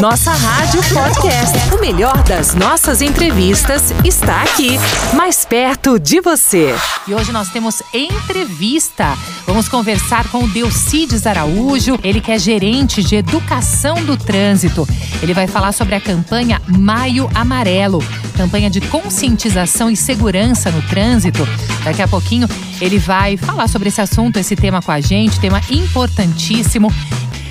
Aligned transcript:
Nossa 0.00 0.30
Rádio 0.32 0.80
Podcast. 0.84 1.74
O 1.74 1.80
melhor 1.80 2.22
das 2.22 2.54
nossas 2.54 3.02
entrevistas 3.02 3.92
está 4.02 4.40
aqui, 4.42 4.78
mais 5.14 5.44
perto 5.44 5.98
de 5.98 6.18
você. 6.18 6.74
E 7.06 7.14
hoje 7.14 7.30
nós 7.30 7.50
temos 7.50 7.82
entrevista. 7.92 9.18
Vamos 9.46 9.68
conversar 9.68 10.26
com 10.28 10.44
o 10.44 10.48
Delcides 10.48 11.26
Araújo, 11.26 11.98
ele 12.02 12.22
que 12.22 12.32
é 12.32 12.38
gerente 12.38 13.04
de 13.04 13.16
educação 13.16 14.02
do 14.02 14.16
trânsito. 14.16 14.88
Ele 15.22 15.34
vai 15.34 15.46
falar 15.46 15.72
sobre 15.72 15.94
a 15.94 16.00
campanha 16.00 16.60
Maio 16.66 17.30
Amarelo, 17.34 18.02
campanha 18.34 18.70
de 18.70 18.80
conscientização 18.80 19.90
e 19.90 19.96
segurança 19.96 20.70
no 20.70 20.80
trânsito. 20.82 21.46
Daqui 21.84 22.00
a 22.00 22.08
pouquinho 22.08 22.48
ele 22.80 22.98
vai 22.98 23.36
falar 23.36 23.68
sobre 23.68 23.88
esse 23.88 24.00
assunto, 24.00 24.38
esse 24.38 24.56
tema 24.56 24.80
com 24.80 24.90
a 24.90 25.00
gente, 25.00 25.38
tema 25.38 25.60
importantíssimo. 25.70 26.90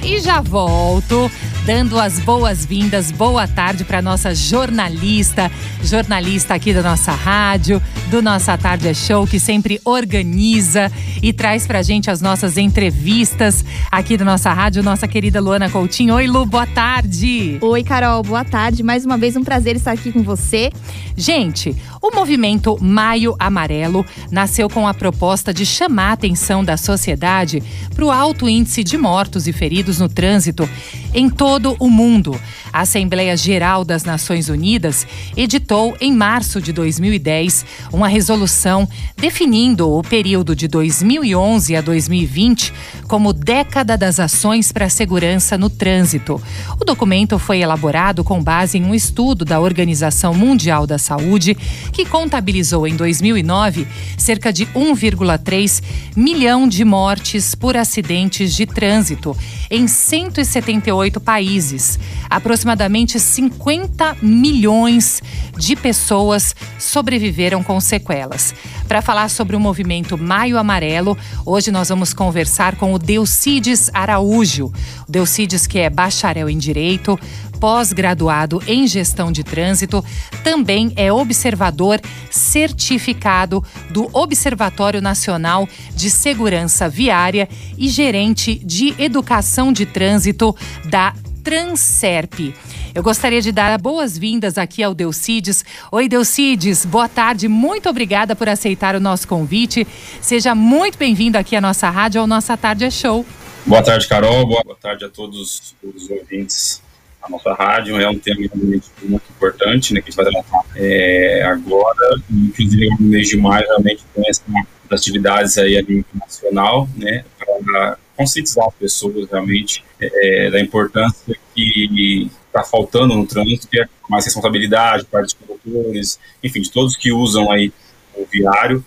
E 0.04 0.20
já 0.20 0.42
volto 0.42 1.30
dando 1.68 2.00
as 2.00 2.18
boas-vindas, 2.20 3.12
boa 3.12 3.46
tarde 3.46 3.84
para 3.84 4.02
nossa 4.02 4.34
jornalista, 4.34 5.52
jornalista 5.84 6.54
aqui 6.54 6.74
da 6.74 6.82
nossa 6.82 7.12
rádio, 7.12 7.82
do 8.10 8.22
Nossa 8.22 8.58
Tarde 8.58 8.88
é 8.88 8.94
Show, 8.94 9.28
que 9.28 9.38
sempre 9.38 9.82
organiza 9.84 10.90
e 11.22 11.34
traz 11.34 11.68
pra 11.68 11.82
gente 11.82 12.10
as 12.10 12.22
nossas 12.22 12.58
entrevistas 12.58 13.66
aqui 13.92 14.16
da 14.16 14.24
nossa 14.24 14.54
rádio, 14.54 14.82
nossa 14.82 15.10
querida 15.10 15.42
Luana 15.42 15.70
Coutinho. 15.70 16.16
Oi, 16.16 16.26
Lu, 16.26 16.46
boa 16.46 16.66
tarde. 16.66 17.58
Oi, 17.60 17.84
Carol, 17.84 18.24
boa 18.24 18.46
tarde. 18.46 18.82
Mais 18.82 19.04
uma 19.04 19.18
vez 19.18 19.36
um 19.36 19.44
prazer 19.44 19.76
estar 19.76 19.92
aqui 19.92 20.10
com 20.10 20.24
você. 20.24 20.72
Gente, 21.18 21.76
o 22.02 22.16
movimento 22.16 22.78
Maio 22.80 23.36
Amarelo 23.40 24.06
nasceu 24.32 24.70
com 24.70 24.88
a 24.88 24.94
proposta 24.94 25.54
de 25.54 25.66
chamar 25.66 26.12
a 26.12 26.14
atenção 26.14 26.64
da 26.64 26.78
sociedade 26.78 27.62
para 27.94 28.06
o 28.06 28.12
alto 28.12 28.48
índice 28.48 28.86
de 28.86 28.98
mortos 28.98 29.48
e 29.48 29.52
feridos 29.52 29.87
no 29.98 30.10
trânsito 30.10 30.68
em 31.14 31.30
todo 31.30 31.76
o 31.80 31.90
mundo. 31.90 32.40
A 32.72 32.82
Assembleia 32.82 33.36
Geral 33.36 33.84
das 33.84 34.04
Nações 34.04 34.50
Unidas 34.50 35.08
editou 35.36 35.96
em 36.00 36.14
março 36.14 36.62
de 36.62 36.72
2010 36.72 37.66
uma 37.92 38.08
resolução 38.08 38.88
definindo 39.16 39.90
o 39.90 40.02
período 40.04 40.56
de 40.56 40.68
2011 40.68 41.76
a 41.76 41.82
2020 41.82 42.74
como 43.08 43.34
década 43.34 43.98
das 43.98 44.20
ações 44.20 44.72
para 44.72 44.86
a 44.86 44.90
segurança 44.90 45.58
no 45.58 45.70
trânsito. 45.70 46.42
O 46.80 46.86
documento 46.86 47.40
foi 47.40 47.60
elaborado 47.60 48.24
com 48.24 48.44
base 48.44 48.78
em 48.78 48.84
um 48.84 48.94
estudo 48.94 49.46
da 49.46 49.60
Organização 49.60 50.34
Mundial 50.34 50.86
da 50.86 50.98
Saúde, 50.98 51.56
que 51.92 52.06
contabilizou 52.06 52.86
em 52.86 52.96
2009 52.96 53.88
cerca 54.18 54.52
de 54.52 54.66
1,3 54.68 55.82
milhão 56.16 56.68
de 56.68 56.84
mortes 56.84 57.56
por 57.56 57.78
acidentes 57.78 58.54
de 58.54 58.66
trânsito 58.66 59.36
em 59.70 59.88
178 59.88 60.97
países. 61.22 62.00
Aproximadamente 62.30 63.20
50 63.20 64.18
milhões 64.22 65.22
de 65.58 65.76
pessoas 65.76 66.56
sobreviveram 66.80 67.64
com 67.64 67.80
sequelas. 67.80 68.54
Para 68.88 69.02
falar 69.02 69.30
sobre 69.30 69.56
o 69.56 69.60
movimento 69.60 70.18
Maio 70.18 70.58
Amarelo, 70.58 71.18
hoje 71.46 71.72
nós 71.72 71.90
vamos 71.90 72.14
conversar 72.14 72.76
com 72.78 72.94
o 72.94 73.00
Delcides 73.00 73.90
Araújo. 73.94 74.72
O 75.08 75.12
Delcides, 75.12 75.68
que 75.68 75.80
é 75.80 75.90
bacharel 75.90 76.50
em 76.50 76.58
Direito, 76.58 77.20
pós-graduado 77.60 78.62
em 78.68 78.88
Gestão 78.88 79.32
de 79.32 79.44
Trânsito, 79.44 80.04
também 80.44 80.94
é 80.96 81.12
observador 81.12 82.00
certificado 82.30 83.64
do 83.90 84.10
Observatório 84.14 85.02
Nacional 85.02 85.68
de 85.96 86.10
Segurança 86.10 86.88
Viária 86.88 87.50
e 87.78 87.88
gerente 87.90 88.56
de 88.56 88.94
Educação 88.98 89.74
de 89.74 89.86
Trânsito 89.86 90.56
da 90.86 91.14
Transerp. 91.44 92.54
Eu 92.94 93.04
gostaria 93.04 93.42
de 93.42 93.52
dar 93.52 93.80
boas-vindas 93.80 94.58
aqui 94.58 94.82
ao 94.82 94.94
Delcides. 94.94 95.64
Oi, 95.92 96.10
Delcides, 96.10 96.86
boa 96.86 97.08
tarde. 97.08 97.48
Muito 97.48 97.88
obrigada 97.88 98.36
por 98.36 98.50
aceitar 98.50 98.96
o 98.96 99.00
nosso 99.00 99.28
convite. 99.28 99.88
Seja 100.20 100.56
muito 100.56 100.98
bem-vindo 100.98 101.38
aqui 101.38 101.56
à 101.56 101.62
nossa 101.62 101.90
rádio, 101.90 102.20
ao 102.20 102.28
Nossa 102.28 102.58
Tarde 102.58 102.86
é 102.86 102.92
Show. 102.92 103.26
Boa 103.66 103.84
tarde, 103.84 104.08
Carol. 104.08 104.46
Boa 104.46 104.76
tarde 104.82 105.06
a 105.06 105.10
todos 105.10 105.76
os 105.84 106.10
ouvintes 106.10 106.82
da 107.28 107.30
nossa 107.30 107.54
rádio. 107.54 108.00
É 108.00 108.10
um 108.10 108.18
tema 108.18 108.42
realmente 108.42 108.88
muito 109.04 109.26
importante, 109.30 109.94
né, 109.94 110.02
que 110.02 110.10
a 110.10 110.12
gente 110.12 110.24
vai 110.24 110.32
tratar 110.32 110.66
é, 110.76 111.44
agora. 111.44 112.22
Inclusive, 112.32 112.90
no 113.00 113.08
mês 113.08 113.28
de 113.30 113.38
maio, 113.38 113.66
realmente 113.68 114.04
tem 114.14 114.30
essa 114.30 114.44
das 114.90 115.02
atividades 115.02 115.58
aí 115.58 115.78
a 115.78 115.82
nível 115.82 116.06
nacional, 116.16 116.88
né, 116.96 117.24
para 117.38 117.98
conscientizar 118.16 118.68
as 118.68 118.74
pessoas 118.74 119.30
realmente 119.30 119.84
é, 120.00 120.50
da 120.50 120.60
importância 120.60 121.36
que 121.54 122.32
está 122.48 122.64
faltando 122.64 123.16
no 123.16 123.28
trânsito, 123.28 123.68
que 123.68 123.80
é 123.80 123.86
mais 124.10 124.26
responsabilidade 124.26 125.06
parte 125.06 125.36
dos 125.36 125.48
condutores, 125.48 126.20
enfim, 126.44 126.62
de 126.62 126.72
todos 126.72 126.96
que 126.96 127.12
usam 127.12 127.52
aí 127.52 127.72
o 128.16 128.26
viário. 128.26 128.84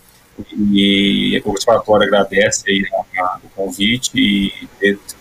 E 0.56 1.40
o 1.44 1.50
Observatório 1.50 2.06
agradece 2.06 2.64
aí 2.70 2.86
a, 2.92 3.22
a, 3.22 3.40
o 3.44 3.48
convite 3.50 4.10
e 4.14 4.52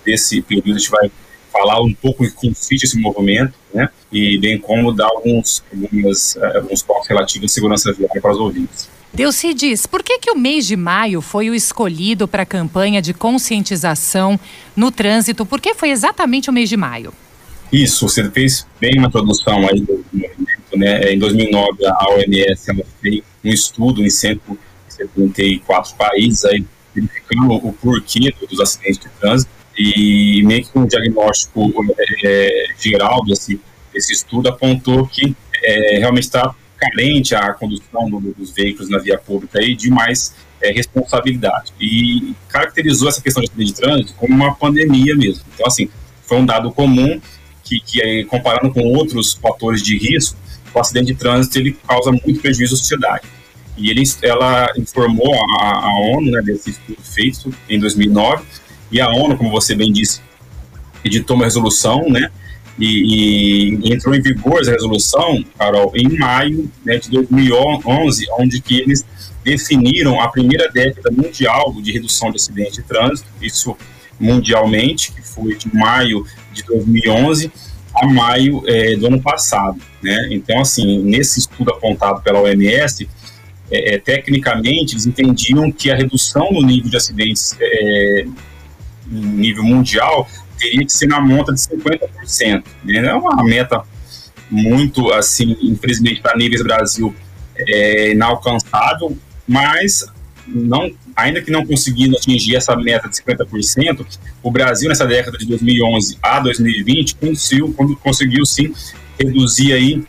desse 0.06 0.42
período 0.42 0.72
a 0.72 0.78
gente 0.78 0.90
vai 0.90 1.12
falar 1.52 1.82
um 1.82 1.94
pouco 1.94 2.24
em 2.24 2.30
consiste 2.30 2.86
esse 2.86 3.00
movimento, 3.00 3.54
né? 3.74 3.90
E 4.12 4.38
bem 4.40 4.58
como 4.58 4.92
dar 4.92 5.08
alguns, 5.08 5.64
algumas, 5.72 6.38
alguns 6.56 6.82
toques 6.82 7.08
relativos 7.08 7.52
à 7.52 7.54
segurança 7.54 7.94
viária 7.94 8.22
para 8.22 8.32
os 8.32 8.40
ouvintes. 8.40 8.90
Delcides, 9.14 9.86
por 9.88 10.04
que, 10.04 10.20
que 10.20 10.32
o 10.32 10.38
mês 10.38 10.68
de 10.68 10.76
maio 10.76 11.20
foi 11.20 11.50
o 11.50 11.56
escolhido 11.56 12.28
para 12.28 12.44
a 12.44 12.46
campanha 12.46 13.02
de 13.02 13.14
conscientização 13.14 14.40
no 14.76 14.92
trânsito? 14.92 15.46
Por 15.46 15.60
que 15.60 15.74
foi 15.74 15.90
exatamente 15.90 16.50
o 16.50 16.54
mês 16.54 16.70
de 16.70 16.78
maio? 16.78 17.12
Isso, 17.72 18.08
você 18.08 18.30
fez 18.30 18.66
bem 18.80 18.98
uma 18.98 19.08
introdução 19.08 19.68
aí 19.68 19.80
do 19.82 20.04
movimento, 20.12 20.78
né? 20.78 21.12
Em 21.12 21.20
2009, 21.20 21.86
a 21.86 22.10
OMS 22.12 22.72
ela 22.72 22.84
fez 23.02 23.22
um 23.44 23.50
estudo 23.50 24.04
em 24.04 24.10
174 24.10 25.96
países, 25.96 26.46
aí, 26.46 26.64
verificando 26.94 27.54
o 27.54 27.74
porquê 27.74 28.34
dos 28.50 28.60
acidentes 28.60 29.00
de 29.00 29.10
trânsito 29.20 29.52
e 29.80 30.44
meio 30.44 30.66
que 30.66 30.78
um 30.78 30.86
diagnóstico 30.86 31.72
é, 32.26 32.66
geral 32.78 33.24
desse, 33.24 33.62
desse 33.94 34.12
estudo 34.12 34.50
apontou 34.50 35.08
que 35.08 35.34
é, 35.64 36.00
realmente 36.00 36.26
está 36.26 36.54
carente 36.78 37.34
a 37.34 37.54
condução 37.54 38.10
do, 38.10 38.20
dos 38.34 38.52
veículos 38.52 38.90
na 38.90 38.98
via 38.98 39.18
pública 39.18 39.62
e 39.64 39.74
de 39.74 39.90
mais 39.90 40.36
é, 40.62 40.72
responsabilidade. 40.72 41.72
E 41.80 42.36
caracterizou 42.50 43.08
essa 43.08 43.22
questão 43.22 43.42
de 43.42 43.50
acidente 43.50 43.72
de 43.72 43.80
trânsito 43.80 44.14
como 44.16 44.34
uma 44.34 44.54
pandemia 44.54 45.16
mesmo. 45.16 45.46
Então, 45.54 45.66
assim, 45.66 45.90
foi 46.24 46.38
um 46.38 46.46
dado 46.46 46.72
comum 46.74 47.22
que, 47.64 47.80
que 47.80 48.26
comparando 48.26 48.74
com 48.74 48.82
outros 48.82 49.34
fatores 49.34 49.82
de 49.82 49.98
risco, 49.98 50.38
o 50.74 50.80
acidente 50.80 51.14
de 51.14 51.16
trânsito 51.16 51.58
ele 51.58 51.78
causa 51.88 52.12
muito 52.12 52.42
prejuízo 52.42 52.76
à 52.76 52.78
sociedade. 52.78 53.24
E 53.78 53.90
ele, 53.90 54.04
ela 54.24 54.70
informou 54.78 55.34
a, 55.58 55.86
a 55.86 56.00
ONU 56.18 56.32
né, 56.32 56.42
desse 56.42 56.72
estudo 56.72 57.02
feito 57.02 57.54
em 57.70 57.80
2009, 57.80 58.44
e 58.92 59.00
a 59.00 59.10
ONU, 59.10 59.38
como 59.38 59.52
você 59.52 59.76
bem 59.76 59.92
disse, 59.92 60.22
editou 61.04 61.36
uma 61.36 61.46
resolução, 61.46 62.08
né, 62.10 62.30
e, 62.78 63.76
e, 63.84 63.94
entrou 63.94 64.16
em 64.16 64.22
vigor 64.22 64.62
essa 64.62 64.72
resolução, 64.72 65.44
Carol, 65.58 65.92
em 65.96 66.18
maio 66.18 66.72
né, 66.86 66.98
de 66.98 67.10
2011, 67.10 68.26
onde 68.40 68.62
que 68.62 68.80
eles 68.80 69.06
definiram 69.44 70.22
a 70.22 70.30
primeira 70.30 70.70
década 70.72 71.12
mundial 71.12 71.74
de 71.82 71.92
redução 71.92 72.30
de 72.30 72.38
acidentes 72.38 72.76
de 72.76 72.84
trânsito, 72.84 73.28
isso 73.42 73.76
mundialmente, 74.20 75.12
que 75.12 75.22
foi 75.22 75.56
de 75.56 75.74
maio 75.74 76.26
de 76.54 76.64
2011 76.64 77.52
a 77.94 78.08
maio 78.08 78.64
é, 78.68 78.96
do 78.96 79.08
ano 79.08 79.22
passado, 79.22 79.80
né? 80.02 80.28
Então, 80.32 80.62
assim, 80.62 81.02
nesse 81.04 81.40
estudo 81.40 81.72
apontado 81.72 82.22
pela 82.22 82.40
OMS, 82.40 83.10
é, 83.72 83.96
é, 83.96 83.98
tecnicamente 83.98 84.94
eles 84.94 85.06
entendiam 85.06 85.72
que 85.72 85.92
a 85.92 85.96
redução 85.96 86.52
no 86.52 86.62
nível 86.62 86.90
de 86.90 86.98
acidentes 86.98 87.56
é, 87.60 88.26
em 89.12 89.26
nível 89.26 89.64
mundial 89.64 90.28
teria 90.58 90.86
que 90.86 90.92
ser 90.92 91.08
na 91.08 91.22
monta 91.22 91.54
de 91.54 91.60
50%. 91.60 92.64
Né? 92.84 93.08
É 93.08 93.14
uma 93.14 93.44
meta 93.44 93.84
muito, 94.50 95.12
assim, 95.12 95.56
infelizmente, 95.62 96.22
para 96.22 96.38
níveis 96.38 96.62
Brasil, 96.62 97.16
é, 97.56 98.12
inalcançável, 98.12 99.18
mas 99.48 100.06
não, 100.48 100.92
ainda 101.16 101.42
que 101.42 101.52
não 101.52 101.66
conseguindo 101.66 102.18
atingir 102.18 102.56
essa 102.56 102.76
meta 102.76 103.08
de 103.08 103.16
50%, 103.16 104.06
o 104.42 104.52
Brasil 104.52 104.90
nessa 104.90 105.06
década 105.06 105.38
de 105.38 105.46
2011 105.46 106.18
a 106.22 106.40
2020 106.40 107.16
conseguiu, 107.16 107.76
conseguiu 108.02 108.46
sim 108.46 108.74
reduzir 109.20 109.74
aí 109.74 110.04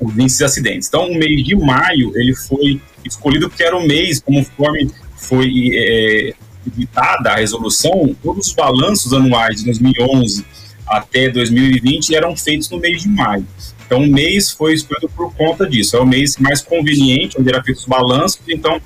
os 0.00 0.12
índices 0.14 0.38
de 0.38 0.44
acidentes. 0.44 0.88
Então, 0.88 1.10
o 1.10 1.14
mês 1.14 1.44
de 1.44 1.54
maio 1.54 2.12
ele 2.16 2.34
foi 2.34 2.80
escolhido 3.04 3.48
porque 3.48 3.62
era 3.62 3.76
o 3.76 3.86
mês, 3.86 4.20
conforme 4.20 4.90
foi 5.16 5.70
é, 5.74 6.34
editada 6.66 7.30
a 7.30 7.36
resolução, 7.36 8.14
todos 8.22 8.48
os 8.48 8.52
balanços 8.52 9.12
anuais 9.12 9.60
de 9.60 9.66
2011 9.66 10.44
até 10.86 11.28
2020 11.28 12.14
eram 12.14 12.36
feitos 12.36 12.68
no 12.68 12.78
mês 12.78 13.02
de 13.02 13.08
maio. 13.08 13.46
Então, 13.86 14.00
o 14.00 14.06
mês 14.06 14.50
foi 14.50 14.74
escolhido 14.74 15.08
por 15.08 15.34
conta 15.34 15.66
disso. 15.66 15.96
É 15.96 16.00
o 16.00 16.06
mês 16.06 16.36
mais 16.36 16.60
conveniente, 16.62 17.38
onde 17.38 17.48
era 17.48 17.62
feito 17.62 17.78
os 17.78 17.86
balanços. 17.86 18.40
Então, 18.48 18.80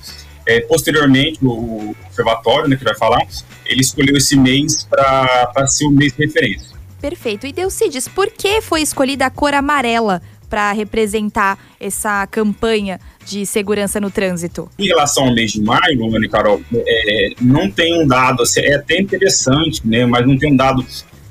é, 0.44 0.60
posteriormente, 0.60 1.38
o 1.42 1.94
observatório, 2.06 2.68
né, 2.68 2.76
que 2.76 2.84
vai 2.84 2.96
falar, 2.96 3.20
ele 3.64 3.80
escolheu 3.80 4.16
esse 4.16 4.36
mês 4.36 4.84
para 4.84 5.66
ser 5.66 5.86
o 5.86 5.90
mês 5.90 6.12
de 6.12 6.26
referência. 6.26 6.76
Perfeito. 7.00 7.46
E 7.46 7.52
Delcides, 7.52 8.08
por 8.08 8.30
que 8.30 8.60
foi 8.60 8.82
escolhida 8.82 9.26
a 9.26 9.30
cor 9.30 9.54
amarela 9.54 10.22
para 10.48 10.72
representar 10.72 11.58
essa 11.80 12.26
campanha 12.26 13.00
de 13.24 13.44
segurança 13.44 14.00
no 14.00 14.10
trânsito? 14.10 14.68
Em 14.78 14.86
relação 14.86 15.24
ao 15.24 15.34
mês 15.34 15.52
de 15.52 15.60
maio, 15.60 15.98
Luana 15.98 16.26
e 16.26 16.28
Carol, 16.28 16.60
é, 16.74 17.30
não 17.40 17.70
tem 17.70 18.02
um 18.02 18.06
dado, 18.06 18.42
assim, 18.42 18.60
é 18.60 18.76
até 18.76 19.00
interessante, 19.00 19.86
né, 19.86 20.06
mas 20.06 20.26
não 20.26 20.38
tem 20.38 20.52
um 20.52 20.56
dado 20.56 20.84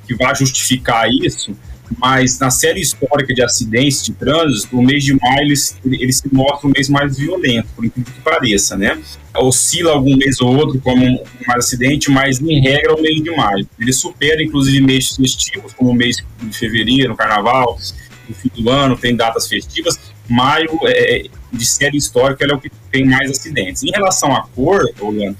que 0.05 0.15
vá 0.15 0.33
justificar 0.33 1.07
isso, 1.09 1.55
mas 1.97 2.39
na 2.39 2.49
série 2.49 2.81
histórica 2.81 3.33
de 3.33 3.43
acidentes 3.43 4.03
de 4.03 4.13
trânsito, 4.13 4.77
o 4.77 4.81
mês 4.81 5.03
de 5.03 5.13
maio 5.13 5.43
ele, 5.43 6.03
ele 6.03 6.13
se 6.13 6.23
mostra 6.31 6.67
um 6.67 6.71
mês 6.75 6.89
mais 6.89 7.17
violento, 7.17 7.67
por 7.75 7.85
incrível 7.85 8.13
que 8.13 8.21
pareça, 8.21 8.75
né? 8.75 8.99
Oscila 9.35 9.91
algum 9.91 10.15
mês 10.15 10.39
ou 10.41 10.55
outro 10.55 10.79
como 10.79 11.05
um 11.05 11.23
acidente, 11.49 12.09
mas 12.09 12.39
em 12.41 12.61
regra 12.61 12.91
é 12.91 12.95
o 12.95 13.01
mês 13.01 13.21
de 13.21 13.31
maio. 13.31 13.67
Ele 13.79 13.93
supera, 13.93 14.41
inclusive, 14.41 14.81
meses 14.81 15.15
festivos, 15.15 15.73
como 15.73 15.91
o 15.91 15.93
mês 15.93 16.17
de 16.41 16.57
fevereiro, 16.57 17.15
carnaval, 17.15 17.77
no 18.27 18.35
fim 18.35 18.49
do 18.55 18.69
ano, 18.69 18.97
tem 18.97 19.15
datas 19.15 19.47
festivas. 19.47 19.99
Maio, 20.27 20.79
é, 20.83 21.25
de 21.51 21.65
série 21.65 21.97
histórica, 21.97 22.45
é 22.45 22.53
o 22.53 22.59
que 22.59 22.69
tem 22.91 23.05
mais 23.05 23.29
acidentes. 23.29 23.83
Em 23.83 23.91
relação 23.91 24.35
à 24.35 24.47
cor, 24.55 24.83
Orlando, 24.99 25.37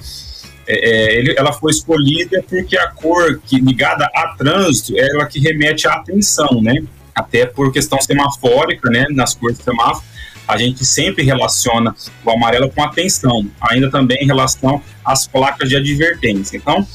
é, 0.66 0.74
é, 0.74 1.18
ele, 1.18 1.34
ela 1.36 1.52
foi 1.52 1.70
escolhida 1.70 2.42
porque 2.48 2.76
a 2.76 2.88
cor 2.88 3.40
que 3.44 3.60
ligada 3.60 4.04
a 4.14 4.34
trânsito 4.36 4.96
é 4.96 5.08
ela 5.10 5.26
que 5.26 5.38
remete 5.38 5.86
à 5.86 5.94
atenção, 5.94 6.60
né? 6.62 6.82
Até 7.14 7.46
por 7.46 7.72
questão 7.72 8.00
semafórica, 8.00 8.90
né? 8.90 9.06
Nas 9.10 9.34
cores 9.34 9.58
do 9.58 9.64
semáforo, 9.64 10.04
a 10.46 10.56
gente 10.56 10.84
sempre 10.84 11.24
relaciona 11.24 11.94
o 12.24 12.30
amarelo 12.30 12.70
com 12.70 12.82
atenção, 12.82 13.48
ainda 13.60 13.90
também 13.90 14.18
em 14.22 14.26
relação 14.26 14.82
às 15.04 15.26
placas 15.26 15.68
de 15.68 15.76
advertência. 15.76 16.56
Então, 16.56 16.86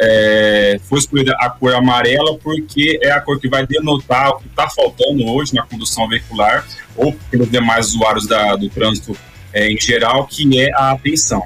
é, 0.00 0.80
foi 0.88 0.98
escolhida 0.98 1.34
a 1.38 1.50
cor 1.50 1.74
amarela 1.74 2.38
porque 2.38 2.98
é 3.02 3.10
a 3.10 3.20
cor 3.20 3.38
que 3.40 3.48
vai 3.48 3.66
denotar 3.66 4.30
o 4.30 4.38
que 4.38 4.48
está 4.48 4.68
faltando 4.68 5.24
hoje 5.26 5.54
na 5.54 5.62
condução 5.62 6.08
veicular 6.08 6.66
ou 6.96 7.12
pelos 7.30 7.50
demais 7.50 7.88
usuários 7.88 8.26
da, 8.26 8.56
do 8.56 8.68
trânsito 8.68 9.16
é, 9.52 9.70
em 9.70 9.80
geral, 9.80 10.26
que 10.26 10.60
é 10.60 10.72
a 10.74 10.92
atenção. 10.92 11.42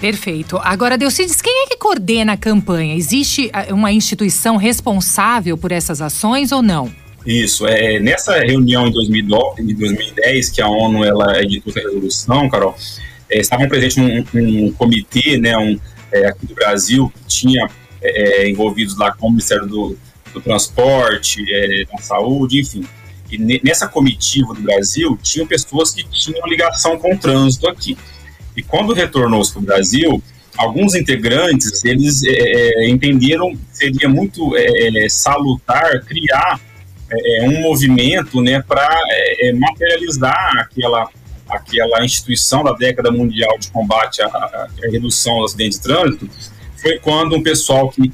Perfeito. 0.00 0.58
Agora, 0.62 0.96
Delcides, 0.96 1.40
quem 1.40 1.64
é 1.64 1.66
que 1.66 1.76
coordena 1.76 2.34
a 2.34 2.36
campanha? 2.36 2.94
Existe 2.94 3.50
ah, 3.52 3.66
uma 3.74 3.90
instituição 3.90 4.56
responsável 4.56 5.58
por 5.58 5.72
essas 5.72 6.00
ações 6.00 6.52
ou 6.52 6.62
não? 6.62 6.92
Isso. 7.26 7.66
É, 7.66 7.98
nessa 7.98 8.38
reunião 8.38 8.86
em 8.86 8.92
2010, 8.92 10.50
que 10.50 10.62
a 10.62 10.68
ONU 10.68 11.04
ela 11.04 11.42
editou 11.42 11.72
essa 11.72 11.80
resolução, 11.80 12.48
Carol, 12.48 12.76
é, 13.28 13.40
estavam 13.40 13.68
presentes 13.68 13.98
um, 13.98 14.24
um, 14.34 14.72
comitê, 14.72 15.36
né, 15.36 15.56
um, 15.58 15.78
é, 16.12 16.26
aqui 16.26 16.46
do 16.46 16.54
Brasil, 16.54 17.12
que 17.14 17.24
tinha 17.26 17.68
é, 18.00 18.42
é 18.42 18.50
envolvidos 18.50 18.96
lá 18.96 19.12
com 19.12 19.26
o 19.26 19.30
Ministério 19.30 19.66
do, 19.66 19.98
do 20.32 20.40
Transporte, 20.40 21.44
é, 21.52 21.84
da 21.84 21.98
Saúde, 21.98 22.60
enfim. 22.60 22.84
E 23.30 23.36
nessa 23.62 23.86
comitiva 23.86 24.54
do 24.54 24.62
Brasil, 24.62 25.18
tinham 25.22 25.46
pessoas 25.46 25.90
que 25.90 26.02
tinham 26.04 26.46
ligação 26.46 26.98
com 26.98 27.14
o 27.14 27.18
trânsito 27.18 27.68
aqui. 27.68 27.96
E 28.56 28.62
quando 28.62 28.94
retornou-se 28.94 29.52
para 29.52 29.60
o 29.60 29.64
Brasil, 29.64 30.22
alguns 30.56 30.94
integrantes 30.94 31.84
eles 31.84 32.24
é, 32.24 32.30
é, 32.30 32.88
entenderam 32.88 33.54
que 33.54 33.60
seria 33.70 34.08
muito 34.08 34.56
é, 34.56 35.08
salutar 35.08 36.04
criar 36.04 36.60
um 37.44 37.62
movimento 37.62 38.42
né, 38.42 38.60
para 38.60 38.86
materializar 39.54 40.58
aquela, 40.58 41.08
aquela 41.48 42.04
instituição 42.04 42.62
da 42.62 42.72
década 42.72 43.10
mundial 43.10 43.58
de 43.58 43.70
combate 43.70 44.22
à, 44.22 44.26
à 44.26 44.68
redução 44.90 45.36
dos 45.40 45.52
acidentes 45.52 45.78
de 45.78 45.84
trânsito. 45.84 46.30
Foi 46.76 46.98
quando 46.98 47.34
um 47.36 47.42
pessoal 47.42 47.90
que 47.90 48.12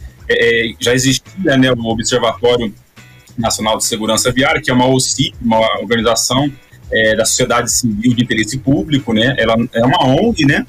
já 0.80 0.94
existia, 0.94 1.56
né, 1.56 1.70
o 1.72 1.86
Observatório 1.86 2.74
Nacional 3.36 3.76
de 3.76 3.84
Segurança 3.84 4.30
Viária, 4.32 4.60
que 4.60 4.70
é 4.70 4.74
uma 4.74 4.86
OCI, 4.86 5.34
uma 5.40 5.60
organização 5.80 6.50
é, 6.92 7.16
da 7.16 7.24
sociedade 7.24 7.70
civil 7.70 8.14
de 8.14 8.22
interesse 8.22 8.58
público, 8.58 9.12
né? 9.12 9.34
Ela 9.38 9.56
é 9.72 9.84
uma 9.84 10.06
ONG, 10.06 10.46
né? 10.46 10.64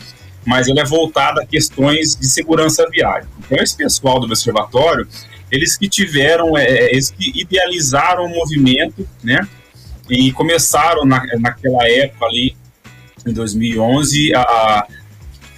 Mas 0.46 0.68
ela 0.68 0.82
é 0.82 0.86
voltada 0.86 1.42
a 1.42 1.46
questões 1.46 2.16
de 2.16 2.28
segurança 2.28 2.88
viária. 2.90 3.28
Então, 3.40 3.58
esse 3.60 3.76
pessoal 3.76 4.20
do 4.20 4.26
observatório, 4.26 5.08
eles 5.52 5.78
que 5.78 5.88
tiveram, 5.88 6.58
é, 6.58 6.66
é 6.66 6.92
eles 6.92 7.12
que 7.12 7.40
idealizaram 7.40 8.26
o 8.26 8.30
movimento, 8.30 9.08
né? 9.24 9.48
E 10.10 10.32
começaram 10.32 11.06
na, 11.06 11.26
naquela 11.40 11.88
época 11.88 12.26
ali, 12.26 12.56
em 13.26 13.34
2011, 13.34 14.36
a, 14.36 14.42
a 14.42 14.88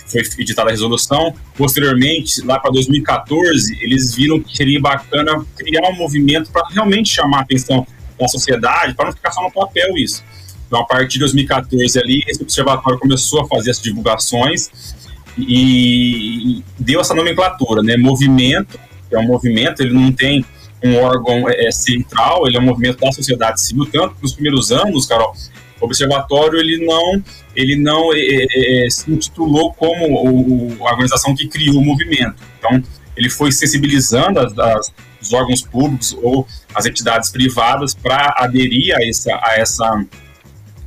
foi 0.07 0.21
editada 0.39 0.69
a 0.69 0.71
resolução. 0.71 1.33
Posteriormente, 1.55 2.41
lá 2.41 2.59
para 2.59 2.71
2014, 2.71 3.77
eles 3.81 4.15
viram 4.15 4.39
que 4.39 4.55
seria 4.55 4.79
bacana 4.79 5.45
criar 5.55 5.89
um 5.89 5.95
movimento 5.95 6.49
para 6.51 6.65
realmente 6.69 7.09
chamar 7.09 7.39
a 7.39 7.41
atenção 7.41 7.85
da 8.19 8.27
sociedade, 8.27 8.95
para 8.95 9.05
não 9.05 9.11
ficar 9.11 9.31
só 9.31 9.43
no 9.43 9.51
papel 9.51 9.97
isso. 9.97 10.23
Então, 10.65 10.81
a 10.81 10.85
partir 10.85 11.13
de 11.13 11.19
2014 11.19 11.99
ali, 11.99 12.23
esse 12.27 12.41
observatório 12.41 12.99
começou 12.99 13.41
a 13.41 13.47
fazer 13.47 13.71
essas 13.71 13.83
divulgações 13.83 14.95
e 15.37 16.63
deu 16.79 16.99
essa 16.99 17.13
nomenclatura, 17.13 17.83
né? 17.83 17.95
Movimento, 17.95 18.79
é 19.11 19.17
um 19.17 19.27
movimento, 19.27 19.81
ele 19.81 19.93
não 19.93 20.11
tem 20.11 20.43
um 20.83 20.97
órgão 20.97 21.49
é, 21.49 21.67
é 21.67 21.71
central, 21.71 22.47
ele 22.47 22.57
é 22.57 22.59
um 22.59 22.63
movimento 22.63 22.99
da 22.99 23.11
sociedade 23.11 23.61
civil, 23.61 23.85
tanto 23.91 24.15
que 24.15 24.23
nos 24.23 24.33
primeiros 24.33 24.71
anos, 24.71 25.05
Carol, 25.05 25.33
o 25.79 25.85
observatório 25.85 26.59
ele 26.59 26.85
não 26.85 27.23
ele 27.55 27.75
não 27.75 28.13
é, 28.13 28.19
é, 28.19 28.85
é 28.85 28.89
se 28.89 29.11
intitulou 29.11 29.73
como 29.73 30.05
o, 30.05 30.87
a 30.87 30.91
organização 30.91 31.35
que 31.35 31.47
criou 31.47 31.77
o 31.77 31.85
movimento. 31.85 32.35
Então, 32.59 32.83
ele 33.15 33.29
foi 33.29 33.51
sensibilizando 33.51 34.39
as, 34.39 34.57
as, 34.57 34.93
os 35.19 35.33
órgãos 35.33 35.63
públicos 35.63 36.15
ou 36.21 36.47
as 36.73 36.85
entidades 36.85 37.31
privadas 37.31 37.95
para 37.95 38.35
aderir 38.37 38.95
a 38.95 39.03
essa, 39.03 39.33
a 39.41 39.55
essa 39.57 40.05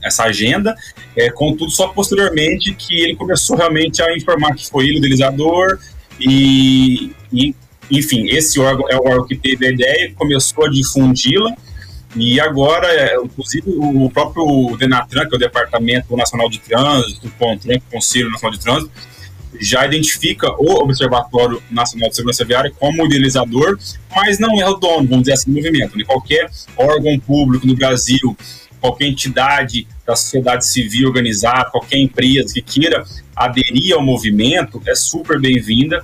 essa 0.03 0.25
agenda, 0.25 0.75
é, 1.15 1.31
contudo, 1.31 1.71
só 1.71 1.89
posteriormente 1.89 2.75
que 2.75 3.03
ele 3.03 3.17
começou 3.17 3.57
realmente 3.57 4.03
a 4.03 4.17
informar 4.17 4.55
que 4.55 4.67
foi 4.67 4.85
ele 4.85 4.95
o 4.95 4.99
idealizador 4.99 5.79
e, 6.19 7.13
e, 7.33 7.55
enfim, 7.91 8.27
esse 8.29 8.61
órgão 8.61 8.87
é 8.89 8.97
o 8.97 9.07
órgão 9.07 9.27
que 9.27 9.37
teve 9.37 9.67
a 9.67 9.71
ideia, 9.71 10.13
começou 10.15 10.67
a 10.67 10.71
difundi-la 10.71 11.55
e 12.17 12.41
agora, 12.41 12.87
é, 12.89 13.17
inclusive, 13.17 13.65
o 13.67 14.11
próprio 14.11 14.77
Denatran, 14.77 15.27
que 15.29 15.35
é 15.35 15.37
o 15.37 15.39
Departamento 15.39 16.17
Nacional 16.17 16.51
de 16.51 16.59
Trânsito, 16.59 17.29
o 17.29 17.31
CONTRAN, 17.33 17.77
o 17.77 17.93
Conselho 17.93 18.31
Nacional 18.31 18.53
de 18.53 18.61
Trânsito, 18.61 18.91
já 19.61 19.87
identifica 19.87 20.51
o 20.59 20.83
Observatório 20.83 21.63
Nacional 21.71 22.09
de 22.09 22.17
Segurança 22.17 22.45
Viária 22.45 22.73
como 22.79 23.05
idealizador, 23.07 23.79
mas 24.15 24.39
não 24.39 24.61
é 24.61 24.69
o 24.69 24.75
dono, 24.75 25.09
vamos 25.09 25.23
dizer 25.23 25.35
assim, 25.35 25.51
do 25.51 25.57
movimento. 25.57 25.97
Né? 25.97 26.05
Qualquer 26.05 26.51
órgão 26.77 27.19
público 27.19 27.67
no 27.67 27.75
Brasil 27.75 28.37
qualquer 28.81 29.07
entidade 29.07 29.87
da 30.07 30.17
sociedade 30.17 30.67
civil 30.67 31.09
organizada, 31.09 31.71
qualquer 31.71 31.99
empresa 31.99 32.55
que 32.55 32.63
queira 32.63 33.05
aderir 33.37 33.95
ao 33.95 34.03
movimento 34.03 34.83
é 34.87 34.95
super 34.95 35.39
bem-vinda. 35.39 36.03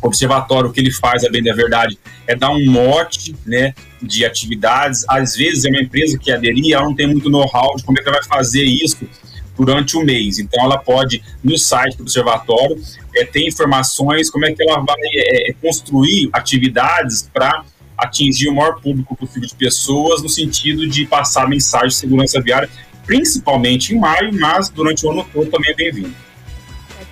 Observatório, 0.00 0.70
o 0.70 0.72
que 0.72 0.80
ele 0.80 0.92
faz, 0.92 1.24
a 1.24 1.30
bem 1.30 1.42
da 1.42 1.54
verdade, 1.54 1.98
é 2.26 2.34
dar 2.34 2.50
um 2.50 2.64
mote 2.70 3.34
né, 3.44 3.74
de 4.00 4.24
atividades. 4.24 5.04
Às 5.08 5.34
vezes 5.34 5.64
é 5.64 5.68
uma 5.68 5.80
empresa 5.80 6.18
que 6.18 6.30
aderir, 6.30 6.74
ela 6.74 6.84
não 6.84 6.94
tem 6.94 7.06
muito 7.06 7.28
know-how 7.28 7.76
de 7.76 7.82
como 7.82 7.98
é 7.98 8.02
que 8.02 8.08
ela 8.08 8.18
vai 8.18 8.26
fazer 8.26 8.62
isso 8.62 9.08
durante 9.56 9.96
o 9.96 10.04
mês. 10.04 10.38
Então, 10.38 10.64
ela 10.64 10.78
pode, 10.78 11.22
no 11.42 11.58
site 11.58 11.96
do 11.96 12.02
observatório, 12.02 12.80
é, 13.14 13.24
ter 13.24 13.46
informações 13.46 14.30
como 14.30 14.46
é 14.46 14.52
que 14.52 14.62
ela 14.62 14.78
vai 14.78 14.96
é, 15.14 15.52
construir 15.60 16.30
atividades 16.32 17.28
para 17.32 17.64
atingir 17.98 18.48
o 18.48 18.54
maior 18.54 18.80
público 18.80 19.16
possível 19.16 19.48
de 19.48 19.54
pessoas, 19.56 20.22
no 20.22 20.28
sentido 20.28 20.86
de 20.86 21.04
passar 21.04 21.48
mensagem 21.48 21.88
de 21.88 21.96
segurança 21.96 22.40
viária, 22.40 22.70
principalmente 23.04 23.92
em 23.92 23.98
maio, 23.98 24.32
mas 24.38 24.68
durante 24.68 25.04
o 25.04 25.10
ano 25.10 25.26
todo 25.32 25.50
também 25.50 25.72
é 25.72 25.74
bem-vindo. 25.74 26.14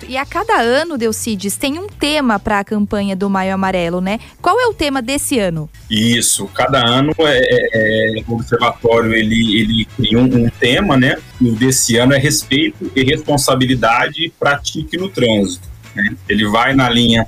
E 0.07 0.17
a 0.17 0.25
cada 0.25 0.61
ano, 0.61 0.97
Delcides, 0.97 1.57
tem 1.57 1.79
um 1.79 1.87
tema 1.87 2.39
para 2.39 2.59
a 2.59 2.63
campanha 2.63 3.15
do 3.15 3.29
Maio 3.29 3.53
Amarelo, 3.53 4.01
né? 4.01 4.19
Qual 4.41 4.59
é 4.59 4.67
o 4.67 4.73
tema 4.73 5.01
desse 5.01 5.39
ano? 5.39 5.69
Isso, 5.89 6.47
cada 6.47 6.85
ano 6.85 7.13
é, 7.19 8.15
é, 8.15 8.19
é 8.19 8.23
o 8.27 8.33
observatório 8.33 9.13
ele, 9.13 9.59
ele 9.59 9.85
cria 9.95 10.19
um, 10.19 10.45
um, 10.45 10.49
tema, 10.49 10.97
né? 10.97 11.17
E 11.39 11.49
o 11.49 11.55
desse 11.55 11.97
ano 11.97 12.13
é 12.13 12.17
respeito 12.17 12.91
e 12.95 13.03
responsabilidade 13.03 14.31
pratique 14.39 14.97
no 14.97 15.09
trânsito. 15.09 15.67
Né? 15.95 16.15
Ele 16.27 16.47
vai 16.47 16.73
na 16.73 16.89
linha, 16.89 17.27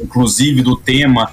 inclusive, 0.00 0.62
do 0.62 0.76
tema 0.76 1.30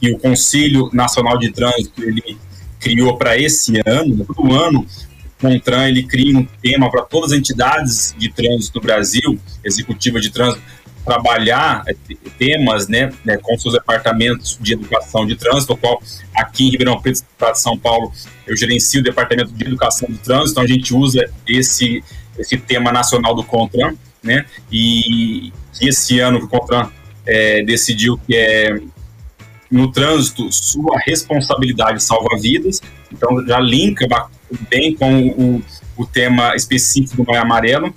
que 0.00 0.10
o 0.12 0.18
Conselho 0.18 0.90
Nacional 0.92 1.38
de 1.38 1.52
Trânsito 1.52 2.02
ele 2.02 2.38
criou 2.80 3.16
para 3.16 3.38
esse 3.38 3.80
ano, 3.86 4.26
ano, 4.50 4.80
o 4.80 5.09
CONTRAN 5.40 5.88
ele 5.88 6.02
cria 6.02 6.36
um 6.38 6.44
tema 6.44 6.90
para 6.90 7.02
todas 7.02 7.32
as 7.32 7.38
entidades 7.38 8.14
de 8.16 8.30
trânsito 8.30 8.78
do 8.78 8.84
Brasil, 8.84 9.38
executiva 9.64 10.20
de 10.20 10.30
trânsito, 10.30 10.62
trabalhar 11.04 11.82
é, 11.88 11.94
temas 12.38 12.86
né, 12.86 13.10
né, 13.24 13.36
com 13.38 13.58
seus 13.58 13.74
departamentos 13.74 14.58
de 14.60 14.74
educação 14.74 15.26
de 15.26 15.34
trânsito, 15.36 15.76
qual 15.76 16.02
aqui 16.34 16.66
em 16.66 16.70
Ribeirão 16.70 17.00
Preto, 17.00 17.16
Estado 17.16 17.52
de 17.52 17.60
São 17.60 17.78
Paulo, 17.78 18.12
eu 18.46 18.56
gerencio 18.56 19.00
o 19.00 19.04
departamento 19.04 19.52
de 19.52 19.64
educação 19.64 20.08
de 20.08 20.18
trânsito, 20.18 20.52
então 20.52 20.62
a 20.62 20.66
gente 20.66 20.94
usa 20.94 21.28
esse, 21.48 22.04
esse 22.38 22.56
tema 22.58 22.92
nacional 22.92 23.34
do 23.34 23.42
CONTRAN, 23.42 23.94
né, 24.22 24.44
e 24.70 25.52
esse 25.80 26.20
ano 26.20 26.38
o 26.38 26.48
CONTRAN 26.48 26.90
é, 27.26 27.62
decidiu 27.64 28.18
que 28.26 28.36
é 28.36 28.78
no 29.70 29.90
trânsito 29.90 30.52
sua 30.52 30.98
responsabilidade 30.98 32.02
salva 32.02 32.36
vidas, 32.38 32.80
então 33.12 33.44
já 33.46 33.58
linka 33.58 34.06
bem 34.68 34.94
com 34.94 35.28
o, 35.28 35.62
o 35.96 36.06
tema 36.06 36.54
específico 36.54 37.16
do 37.16 37.24
Maio 37.24 37.42
Amarelo. 37.42 37.94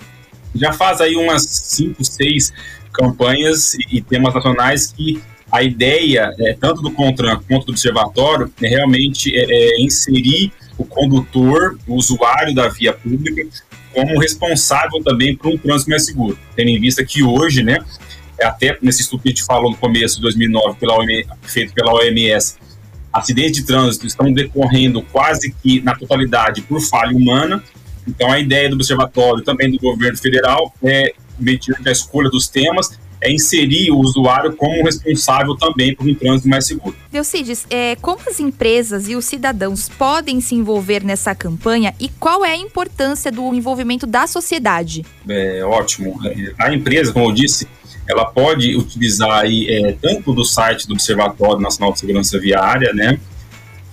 Já 0.54 0.72
faz 0.72 1.00
aí 1.00 1.16
umas 1.16 1.42
cinco, 1.42 2.04
seis 2.04 2.52
campanhas 2.92 3.74
e, 3.90 4.00
temas 4.00 4.32
nacionais 4.34 4.92
que 4.92 5.20
a 5.50 5.62
ideia, 5.62 6.32
é, 6.38 6.54
tanto 6.54 6.80
do 6.80 6.90
CONTRAN 6.92 7.40
quanto 7.48 7.66
do 7.66 7.72
Observatório, 7.72 8.52
é 8.62 8.68
realmente 8.68 9.34
é, 9.34 9.44
é 9.44 9.80
inserir 9.80 10.52
o 10.78 10.84
condutor, 10.84 11.78
o 11.86 11.94
usuário 11.94 12.54
da 12.54 12.68
via 12.68 12.92
pública, 12.92 13.46
como 13.92 14.18
responsável 14.18 15.02
também 15.04 15.36
por 15.36 15.52
um 15.52 15.58
trânsito 15.58 15.90
mais 15.90 16.06
seguro. 16.06 16.38
Tendo 16.56 16.68
em 16.68 16.80
vista 16.80 17.04
que 17.04 17.22
hoje, 17.22 17.62
né, 17.62 17.78
até 18.42 18.76
nesse 18.82 19.02
estudo 19.02 19.22
que 19.22 19.28
a 19.28 19.32
gente 19.32 19.44
falou 19.44 19.70
no 19.70 19.76
começo 19.76 20.16
de 20.16 20.22
2009, 20.22 20.78
pela 20.78 20.98
OMS, 20.98 21.28
feito 21.42 21.72
pela 21.72 21.92
OMS, 21.94 22.56
acidentes 23.14 23.60
de 23.60 23.64
trânsito 23.64 24.06
estão 24.06 24.32
decorrendo 24.32 25.00
quase 25.00 25.54
que 25.62 25.80
na 25.80 25.94
totalidade 25.94 26.62
por 26.62 26.80
falha 26.80 27.16
humana. 27.16 27.62
Então, 28.06 28.30
a 28.30 28.40
ideia 28.40 28.68
do 28.68 28.74
observatório, 28.74 29.42
também 29.42 29.70
do 29.70 29.78
governo 29.78 30.18
federal, 30.18 30.74
é, 30.82 31.14
mediante 31.38 31.88
a 31.88 31.92
escolha 31.92 32.28
dos 32.28 32.48
temas, 32.48 32.98
é 33.20 33.32
inserir 33.32 33.90
o 33.90 33.98
usuário 33.98 34.54
como 34.54 34.84
responsável 34.84 35.56
também 35.56 35.94
por 35.94 36.06
um 36.06 36.14
trânsito 36.14 36.46
mais 36.46 36.66
seguro. 36.66 36.94
Deucides, 37.10 37.66
é, 37.70 37.96
como 37.96 38.20
as 38.26 38.38
empresas 38.38 39.08
e 39.08 39.16
os 39.16 39.24
cidadãos 39.24 39.88
podem 39.88 40.40
se 40.42 40.54
envolver 40.54 41.02
nessa 41.02 41.34
campanha 41.34 41.94
e 41.98 42.08
qual 42.08 42.44
é 42.44 42.50
a 42.50 42.56
importância 42.56 43.32
do 43.32 43.54
envolvimento 43.54 44.06
da 44.06 44.26
sociedade? 44.26 45.06
É 45.26 45.64
ótimo. 45.64 46.20
A 46.58 46.74
empresa, 46.74 47.12
como 47.12 47.30
eu 47.30 47.32
disse, 47.32 47.66
ela 48.08 48.24
pode 48.24 48.76
utilizar 48.76 49.40
aí, 49.40 49.68
é, 49.68 49.92
tanto 49.92 50.32
do 50.32 50.44
site 50.44 50.86
do 50.86 50.94
Observatório 50.94 51.60
Nacional 51.60 51.92
de 51.92 52.00
Segurança 52.00 52.38
Viária, 52.38 52.92
né, 52.92 53.18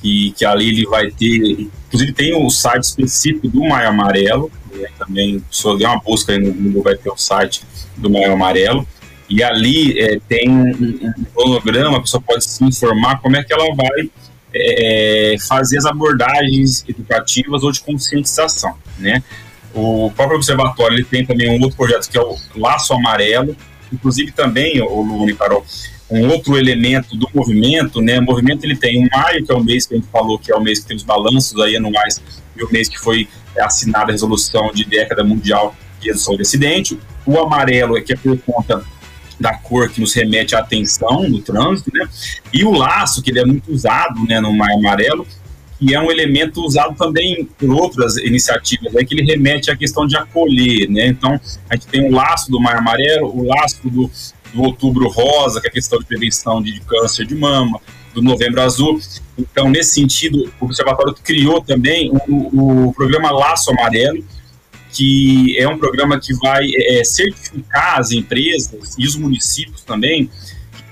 que, 0.02 0.34
que 0.38 0.44
ali 0.46 0.70
ele 0.70 0.86
vai 0.86 1.10
ter, 1.12 1.70
inclusive 1.88 2.12
tem 2.12 2.36
o 2.36 2.50
site 2.50 2.84
específico 2.84 3.48
do 3.48 3.62
Maio 3.62 3.90
Amarelo, 3.90 4.52
né, 4.74 4.88
também, 4.98 5.42
se 5.50 5.64
der 5.78 5.88
uma 5.88 6.00
busca 6.00 6.34
aí 6.34 6.40
no 6.40 6.54
Google, 6.54 6.84
vai 6.84 6.96
ter 6.96 7.10
o 7.10 7.18
site 7.18 7.62
do 7.96 8.10
Maio 8.10 8.34
Amarelo, 8.34 8.86
e 9.30 9.42
ali 9.42 9.98
é, 9.98 10.20
tem 10.28 10.50
um, 10.50 11.14
cronograma, 11.34 11.98
a 11.98 12.02
pessoa 12.02 12.22
pode 12.22 12.44
se 12.44 12.64
informar 12.66 13.22
como 13.22 13.38
é 13.38 13.44
que 13.44 13.54
ela 13.54 13.74
vai 13.74 14.12
é, 14.54 15.36
fazer 15.48 15.78
as 15.78 15.86
abordagens 15.86 16.84
educativas 16.88 17.64
ou 17.64 17.72
de 17.72 17.80
conscientização, 17.80 18.76
né. 19.00 19.24
O 19.74 20.12
próprio 20.14 20.36
observatório 20.36 20.98
ele 20.98 21.06
tem 21.06 21.26
também 21.26 21.50
um 21.50 21.62
outro 21.62 21.78
projeto 21.78 22.10
que 22.10 22.18
é 22.18 22.22
o 22.22 22.36
Laço 22.58 22.94
Amarelo, 22.94 23.56
Inclusive 23.92 24.32
também, 24.32 24.82
o 24.82 25.02
Lune 25.02 25.34
Carol, 25.34 25.66
um 26.10 26.28
outro 26.28 26.58
elemento 26.58 27.16
do 27.16 27.28
movimento, 27.34 28.02
né? 28.02 28.20
O 28.20 28.24
movimento 28.24 28.64
ele 28.66 28.76
tem 28.76 29.06
o 29.06 29.10
maio, 29.10 29.46
que 29.46 29.52
é 29.52 29.56
o 29.56 29.64
mês 29.64 29.86
que 29.86 29.94
a 29.94 29.98
gente 29.98 30.10
falou 30.10 30.38
que 30.38 30.52
é 30.52 30.56
o 30.56 30.62
mês 30.62 30.80
que 30.80 30.88
tem 30.88 30.98
os 30.98 31.04
balanços 31.04 31.60
aí 31.62 31.76
anuais, 31.76 32.22
e 32.56 32.64
o 32.64 32.72
mês 32.72 32.90
que 32.90 33.00
foi 33.00 33.28
assinada 33.60 34.10
a 34.10 34.12
resolução 34.12 34.72
de 34.74 34.86
década 34.86 35.24
mundial 35.24 35.76
de 36.00 36.08
redução 36.08 36.36
de 36.36 36.42
acidente. 36.42 37.00
O 37.26 37.40
amarelo 37.40 37.98
é 37.98 38.02
que 38.02 38.14
é 38.14 38.16
por 38.16 38.38
conta 38.40 38.84
da 39.40 39.54
cor 39.54 39.90
que 39.90 40.00
nos 40.00 40.14
remete 40.14 40.56
à 40.56 40.60
atenção 40.60 41.28
no 41.28 41.42
trânsito, 41.42 41.92
né? 41.94 42.08
E 42.54 42.64
o 42.64 42.72
laço, 42.72 43.22
que 43.22 43.32
ele 43.32 43.40
é 43.40 43.46
muito 43.46 43.72
usado, 43.72 44.24
né, 44.26 44.40
no 44.40 44.54
maio 44.54 44.78
amarelo, 44.78 45.26
e 45.82 45.96
é 45.96 46.00
um 46.00 46.12
elemento 46.12 46.64
usado 46.64 46.96
também 46.96 47.50
por 47.58 47.72
outras 47.72 48.16
iniciativas, 48.18 48.96
é 48.96 49.04
que 49.04 49.16
ele 49.16 49.24
remete 49.24 49.72
à 49.72 49.76
questão 49.76 50.06
de 50.06 50.16
acolher, 50.16 50.88
né? 50.88 51.08
Então, 51.08 51.42
a 51.68 51.76
gente 51.76 51.88
tem 51.88 52.08
o 52.08 52.12
laço 52.12 52.52
do 52.52 52.60
Mar 52.60 52.78
Amarelo, 52.78 53.36
o 53.36 53.48
laço 53.48 53.80
do, 53.84 54.12
do 54.54 54.62
Outubro 54.62 55.10
Rosa, 55.10 55.60
que 55.60 55.66
é 55.66 55.70
a 55.70 55.74
questão 55.74 55.98
de 55.98 56.06
prevenção 56.06 56.62
de 56.62 56.80
câncer 56.82 57.26
de 57.26 57.34
mama, 57.34 57.82
do 58.14 58.22
Novembro 58.22 58.62
Azul. 58.62 59.00
Então, 59.36 59.70
nesse 59.70 59.96
sentido, 59.96 60.54
o 60.60 60.66
Observatório 60.66 61.16
criou 61.24 61.64
também 61.64 62.12
o, 62.28 62.88
o 62.88 62.94
programa 62.94 63.32
Laço 63.32 63.72
Amarelo, 63.72 64.24
que 64.92 65.58
é 65.58 65.68
um 65.68 65.80
programa 65.80 66.20
que 66.20 66.34
vai 66.36 66.70
é, 66.76 67.04
certificar 67.04 68.00
as 68.00 68.12
empresas 68.12 68.96
e 69.00 69.08
os 69.08 69.16
municípios 69.16 69.82
também 69.82 70.30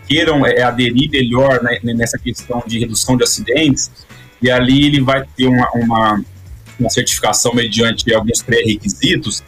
que 0.08 0.16
queiram 0.16 0.44
é, 0.46 0.64
aderir 0.64 1.12
melhor 1.12 1.62
né, 1.62 1.80
nessa 1.84 2.18
questão 2.18 2.64
de 2.66 2.80
redução 2.80 3.18
de 3.18 3.24
acidentes, 3.24 3.92
e 4.42 4.50
ali 4.50 4.86
ele 4.86 5.02
vai 5.02 5.26
ter 5.36 5.48
uma, 5.48 5.70
uma, 5.74 6.24
uma 6.80 6.90
certificação 6.90 7.54
mediante 7.54 8.12
alguns 8.14 8.42
pré-requisitos 8.42 9.44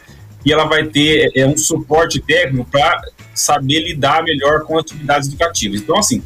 e 0.45 0.51
ela 0.51 0.65
vai 0.65 0.86
ter 0.86 1.31
é, 1.36 1.45
um 1.45 1.57
suporte 1.57 2.19
técnico 2.19 2.65
para 2.69 3.00
saber 3.33 3.79
lidar 3.81 4.24
melhor 4.24 4.63
com 4.63 4.77
atividades 4.77 5.27
educativas. 5.27 5.81
Então, 5.81 5.98
assim, 5.98 6.21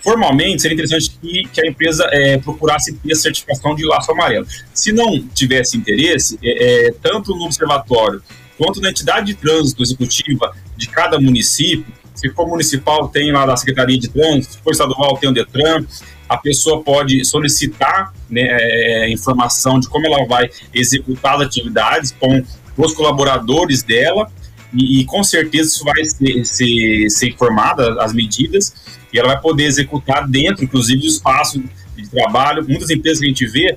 formalmente 0.00 0.62
seria 0.62 0.74
interessante 0.74 1.16
que, 1.20 1.48
que 1.52 1.60
a 1.60 1.68
empresa 1.68 2.08
é, 2.10 2.38
procurasse 2.38 2.92
ter 2.92 3.12
a 3.12 3.16
certificação 3.16 3.74
de 3.74 3.86
laço 3.86 4.10
amarelo. 4.10 4.46
Se 4.74 4.92
não 4.92 5.20
tivesse 5.28 5.76
interesse, 5.76 6.38
é, 6.42 6.88
é, 6.88 6.92
tanto 7.02 7.34
no 7.36 7.44
observatório 7.44 8.22
quanto 8.58 8.80
na 8.80 8.90
entidade 8.90 9.26
de 9.26 9.34
trânsito 9.34 9.82
executiva 9.82 10.54
de 10.76 10.88
cada 10.88 11.18
município, 11.20 11.86
se 12.22 12.30
for 12.30 12.46
municipal, 12.46 13.08
tem 13.08 13.32
lá 13.32 13.44
da 13.44 13.56
Secretaria 13.56 13.98
de 13.98 14.08
Trânsito, 14.08 14.54
se 14.54 14.58
for 14.60 14.70
estadual, 14.70 15.18
tem 15.18 15.28
o 15.28 15.32
DETRAN, 15.32 15.84
a 16.28 16.36
pessoa 16.36 16.80
pode 16.80 17.24
solicitar 17.24 18.14
né, 18.30 18.46
é, 18.48 19.10
informação 19.10 19.80
de 19.80 19.88
como 19.88 20.06
ela 20.06 20.24
vai 20.24 20.48
executar 20.72 21.34
as 21.34 21.42
atividades 21.42 22.12
com 22.12 22.44
os 22.76 22.94
colaboradores 22.94 23.82
dela 23.82 24.30
e, 24.72 25.00
e 25.00 25.04
com 25.04 25.24
certeza 25.24 25.70
isso 25.70 25.84
vai 25.84 26.04
ser, 26.04 26.44
ser, 26.44 27.10
ser 27.10 27.28
informada, 27.28 28.00
as 28.00 28.12
medidas, 28.12 28.72
e 29.12 29.18
ela 29.18 29.28
vai 29.28 29.40
poder 29.40 29.64
executar 29.64 30.26
dentro, 30.28 30.64
inclusive, 30.64 31.00
do 31.00 31.06
espaço 31.06 31.60
de 31.96 32.08
trabalho. 32.08 32.64
Muitas 32.66 32.88
empresas 32.88 33.18
que 33.18 33.26
a 33.26 33.28
gente 33.28 33.46
vê 33.46 33.76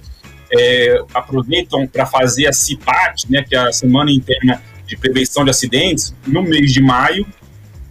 é, 0.54 1.04
aproveitam 1.16 1.88
para 1.88 2.06
fazer 2.06 2.46
a 2.46 2.54
CIPAT, 2.54 3.30
né, 3.30 3.44
que 3.44 3.56
é 3.56 3.60
a 3.60 3.74
Semana 3.74 4.12
Interna 4.12 4.62
de 4.86 4.96
Prevenção 4.96 5.44
de 5.44 5.50
Acidentes, 5.50 6.14
no 6.28 6.44
mês 6.44 6.72
de 6.72 6.80
maio, 6.80 7.26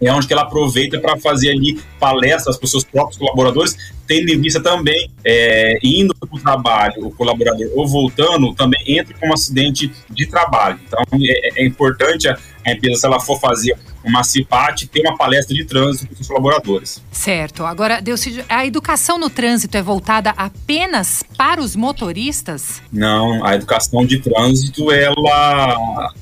é 0.01 0.11
onde 0.11 0.27
que 0.27 0.33
ela 0.33 0.43
aproveita 0.43 0.99
para 0.99 1.17
fazer 1.17 1.51
ali 1.51 1.79
palestras 1.99 2.57
para 2.57 2.65
os 2.65 2.71
seus 2.71 2.83
próprios 2.83 3.17
colaboradores, 3.17 3.77
tendo 4.05 4.29
em 4.29 4.39
vista 4.39 4.61
também, 4.61 5.09
é, 5.23 5.79
indo 5.81 6.13
para 6.15 6.29
o 6.31 6.39
trabalho, 6.39 7.07
o 7.07 7.11
colaborador, 7.11 7.67
ou 7.75 7.87
voltando, 7.87 8.53
também 8.53 8.81
entra 8.85 9.15
com 9.17 9.29
um 9.29 9.33
acidente 9.33 9.91
de 10.09 10.25
trabalho. 10.27 10.79
Então, 10.85 11.03
é, 11.21 11.61
é 11.61 11.65
importante 11.65 12.27
a, 12.27 12.37
a, 12.65 12.71
empresa, 12.71 12.99
se 12.99 13.05
ela 13.05 13.19
for 13.19 13.39
fazer 13.39 13.77
uma 14.03 14.23
CIPAT, 14.23 14.87
ter 14.87 15.01
uma 15.01 15.17
palestra 15.17 15.55
de 15.55 15.65
trânsito 15.65 16.05
para 16.05 16.13
os 16.13 16.17
seus 16.17 16.27
colaboradores. 16.27 17.01
Certo. 17.11 17.65
Agora, 17.65 17.99
Deus, 17.99 18.23
a 18.47 18.65
educação 18.65 19.17
no 19.17 19.29
trânsito 19.29 19.75
é 19.75 19.81
voltada 19.81 20.31
apenas 20.37 21.23
para 21.35 21.59
os 21.59 21.75
motoristas? 21.75 22.81
Não, 22.91 23.43
a 23.43 23.55
educação 23.55 24.05
de 24.05 24.19
trânsito, 24.19 24.91
ela 24.91 26.13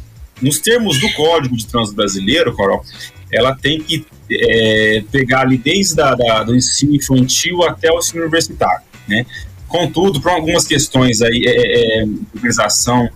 nos 0.41 0.59
termos 0.59 0.99
do 0.99 1.11
Código 1.13 1.55
de 1.55 1.65
Trânsito 1.65 1.95
Brasileiro, 1.95 2.53
Coral, 2.53 2.83
ela 3.33 3.55
tem 3.55 3.81
que 3.81 4.05
é, 4.31 5.03
pegar 5.11 5.41
ali 5.41 5.57
desde 5.57 5.99
a, 6.01 6.13
da, 6.15 6.43
do 6.43 6.55
ensino 6.55 6.95
infantil 6.95 7.63
até 7.63 7.91
o 7.91 7.97
ensino 7.97 8.21
universitário, 8.21 8.83
né? 9.07 9.25
Contudo, 9.67 10.21
para 10.21 10.33
algumas 10.33 10.67
questões 10.67 11.21
aí, 11.21 11.43
é, 11.45 12.01
é, 12.01 12.05
organização 12.35 13.09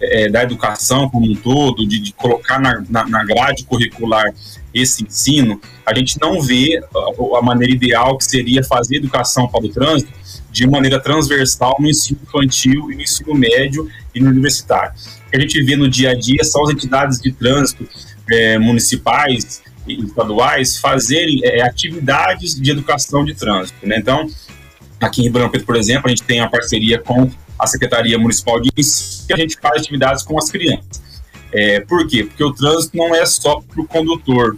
é, 0.00 0.28
da 0.28 0.42
educação 0.42 1.08
como 1.08 1.30
um 1.30 1.34
todo, 1.34 1.86
de, 1.86 1.98
de 1.98 2.12
colocar 2.12 2.60
na, 2.60 2.84
na, 2.88 3.08
na, 3.08 3.24
grade 3.24 3.64
curricular 3.64 4.32
esse 4.72 5.04
ensino, 5.04 5.60
a 5.84 5.94
gente 5.94 6.20
não 6.20 6.40
vê 6.40 6.80
a, 6.94 7.38
a, 7.38 7.42
maneira 7.42 7.72
ideal 7.72 8.16
que 8.16 8.24
seria 8.24 8.62
fazer 8.62 8.96
educação 8.96 9.48
para 9.48 9.64
o 9.64 9.68
trânsito 9.68 10.12
de 10.50 10.66
maneira 10.68 11.00
transversal 11.00 11.76
no 11.80 11.88
ensino 11.88 12.20
infantil 12.22 12.92
e 12.92 12.94
no 12.94 13.02
ensino 13.02 13.34
médio 13.34 13.88
e 14.14 14.20
no 14.20 14.30
universitário. 14.30 14.92
O 15.26 15.30
que 15.30 15.36
a 15.36 15.40
gente 15.40 15.60
vê 15.64 15.74
no 15.74 15.88
dia 15.88 16.10
a 16.10 16.14
dia 16.14 16.44
são 16.44 16.62
as 16.62 16.70
entidades 16.70 17.20
de 17.20 17.32
trânsito 17.32 17.88
é, 18.30 18.58
municipais 18.58 19.62
e 19.86 20.02
estaduais 20.02 20.78
fazerem 20.78 21.40
é, 21.42 21.62
atividades 21.62 22.58
de 22.58 22.70
educação 22.70 23.24
de 23.24 23.34
trânsito. 23.34 23.86
Né? 23.86 23.96
Então, 23.98 24.28
aqui 25.00 25.20
em 25.20 25.24
Ribeirão 25.24 25.50
Preto, 25.50 25.66
por 25.66 25.76
exemplo, 25.76 26.06
a 26.06 26.08
gente 26.08 26.22
tem 26.22 26.40
a 26.40 26.48
parceria 26.48 26.98
com 26.98 27.30
a 27.58 27.66
Secretaria 27.66 28.18
Municipal 28.18 28.60
de 28.60 28.70
Ensino, 28.76 29.26
que 29.26 29.32
a 29.32 29.36
gente 29.36 29.58
faz 29.60 29.82
atividades 29.82 30.22
com 30.22 30.38
as 30.38 30.50
crianças. 30.50 31.02
É, 31.52 31.80
por 31.80 32.06
quê? 32.08 32.24
Porque 32.24 32.42
o 32.42 32.52
trânsito 32.52 32.96
não 32.96 33.14
é 33.14 33.24
só 33.24 33.60
para 33.60 33.80
o 33.80 33.86
condutor. 33.86 34.56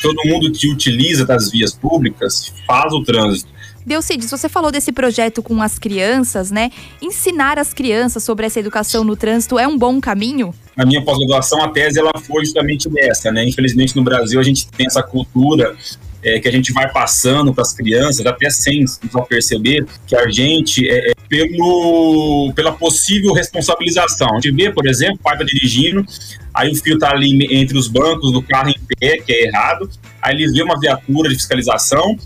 Todo 0.00 0.24
mundo 0.26 0.52
que 0.52 0.70
utiliza 0.70 1.24
das 1.24 1.50
vias 1.50 1.74
públicas 1.74 2.52
faz 2.66 2.92
o 2.92 3.02
trânsito. 3.02 3.50
Deucides, 3.86 4.28
você 4.28 4.48
falou 4.48 4.72
desse 4.72 4.90
projeto 4.90 5.40
com 5.40 5.62
as 5.62 5.78
crianças, 5.78 6.50
né? 6.50 6.72
Ensinar 7.00 7.56
as 7.56 7.72
crianças 7.72 8.24
sobre 8.24 8.44
essa 8.44 8.58
educação 8.58 9.04
no 9.04 9.14
trânsito 9.14 9.60
é 9.60 9.68
um 9.68 9.78
bom 9.78 10.00
caminho? 10.00 10.52
Na 10.76 10.84
minha 10.84 11.04
pós-graduação, 11.04 11.62
a 11.62 11.68
tese 11.68 12.00
ela 12.00 12.10
foi 12.26 12.44
justamente 12.44 12.88
dessa, 12.88 13.30
né? 13.30 13.44
Infelizmente, 13.44 13.94
no 13.94 14.02
Brasil, 14.02 14.40
a 14.40 14.42
gente 14.42 14.66
tem 14.72 14.86
essa 14.86 15.04
cultura 15.04 15.76
é, 16.20 16.40
que 16.40 16.48
a 16.48 16.50
gente 16.50 16.72
vai 16.72 16.90
passando 16.90 17.54
para 17.54 17.62
as 17.62 17.72
crianças, 17.72 18.26
até 18.26 18.50
sem 18.50 18.80
nos 18.80 18.98
perceber, 19.28 19.86
que 20.04 20.16
a 20.16 20.28
gente, 20.28 20.84
é, 20.90 21.12
é, 21.12 21.14
pelo, 21.28 22.52
pela 22.56 22.72
possível 22.72 23.32
responsabilização. 23.32 24.32
A 24.32 24.40
gente 24.40 24.50
vê, 24.50 24.68
por 24.68 24.88
exemplo, 24.88 25.14
o 25.14 25.18
pai 25.20 25.34
está 25.34 25.44
dirigindo, 25.44 26.04
aí 26.52 26.72
o 26.72 26.74
filho 26.74 26.96
está 26.96 27.12
ali 27.12 27.54
entre 27.54 27.78
os 27.78 27.86
bancos 27.86 28.32
do 28.32 28.42
carro 28.42 28.68
em 28.68 28.96
pé, 28.98 29.18
que 29.18 29.32
é 29.32 29.44
errado, 29.44 29.88
aí 30.20 30.34
ele 30.34 30.50
vê 30.50 30.64
uma 30.64 30.80
viatura 30.80 31.28
de 31.28 31.36
fiscalização, 31.36 32.16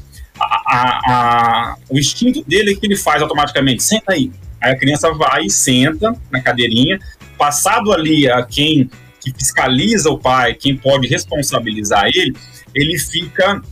a, 0.44 1.00
a, 1.06 1.76
o 1.88 1.98
instinto 1.98 2.42
dele 2.46 2.72
é 2.72 2.74
que 2.76 2.86
ele 2.86 2.96
faz 2.96 3.22
automaticamente, 3.22 3.82
senta 3.82 4.12
aí. 4.12 4.30
Aí 4.60 4.72
a 4.72 4.76
criança 4.76 5.12
vai, 5.12 5.48
senta 5.48 6.14
na 6.30 6.40
cadeirinha, 6.40 6.98
passado 7.38 7.92
ali 7.92 8.30
a 8.30 8.42
quem 8.42 8.90
que 9.20 9.32
fiscaliza 9.32 10.10
o 10.10 10.18
pai, 10.18 10.54
quem 10.54 10.76
pode 10.76 11.06
responsabilizar 11.06 12.06
ele, 12.06 12.34
ele 12.74 12.98
fica 12.98 13.62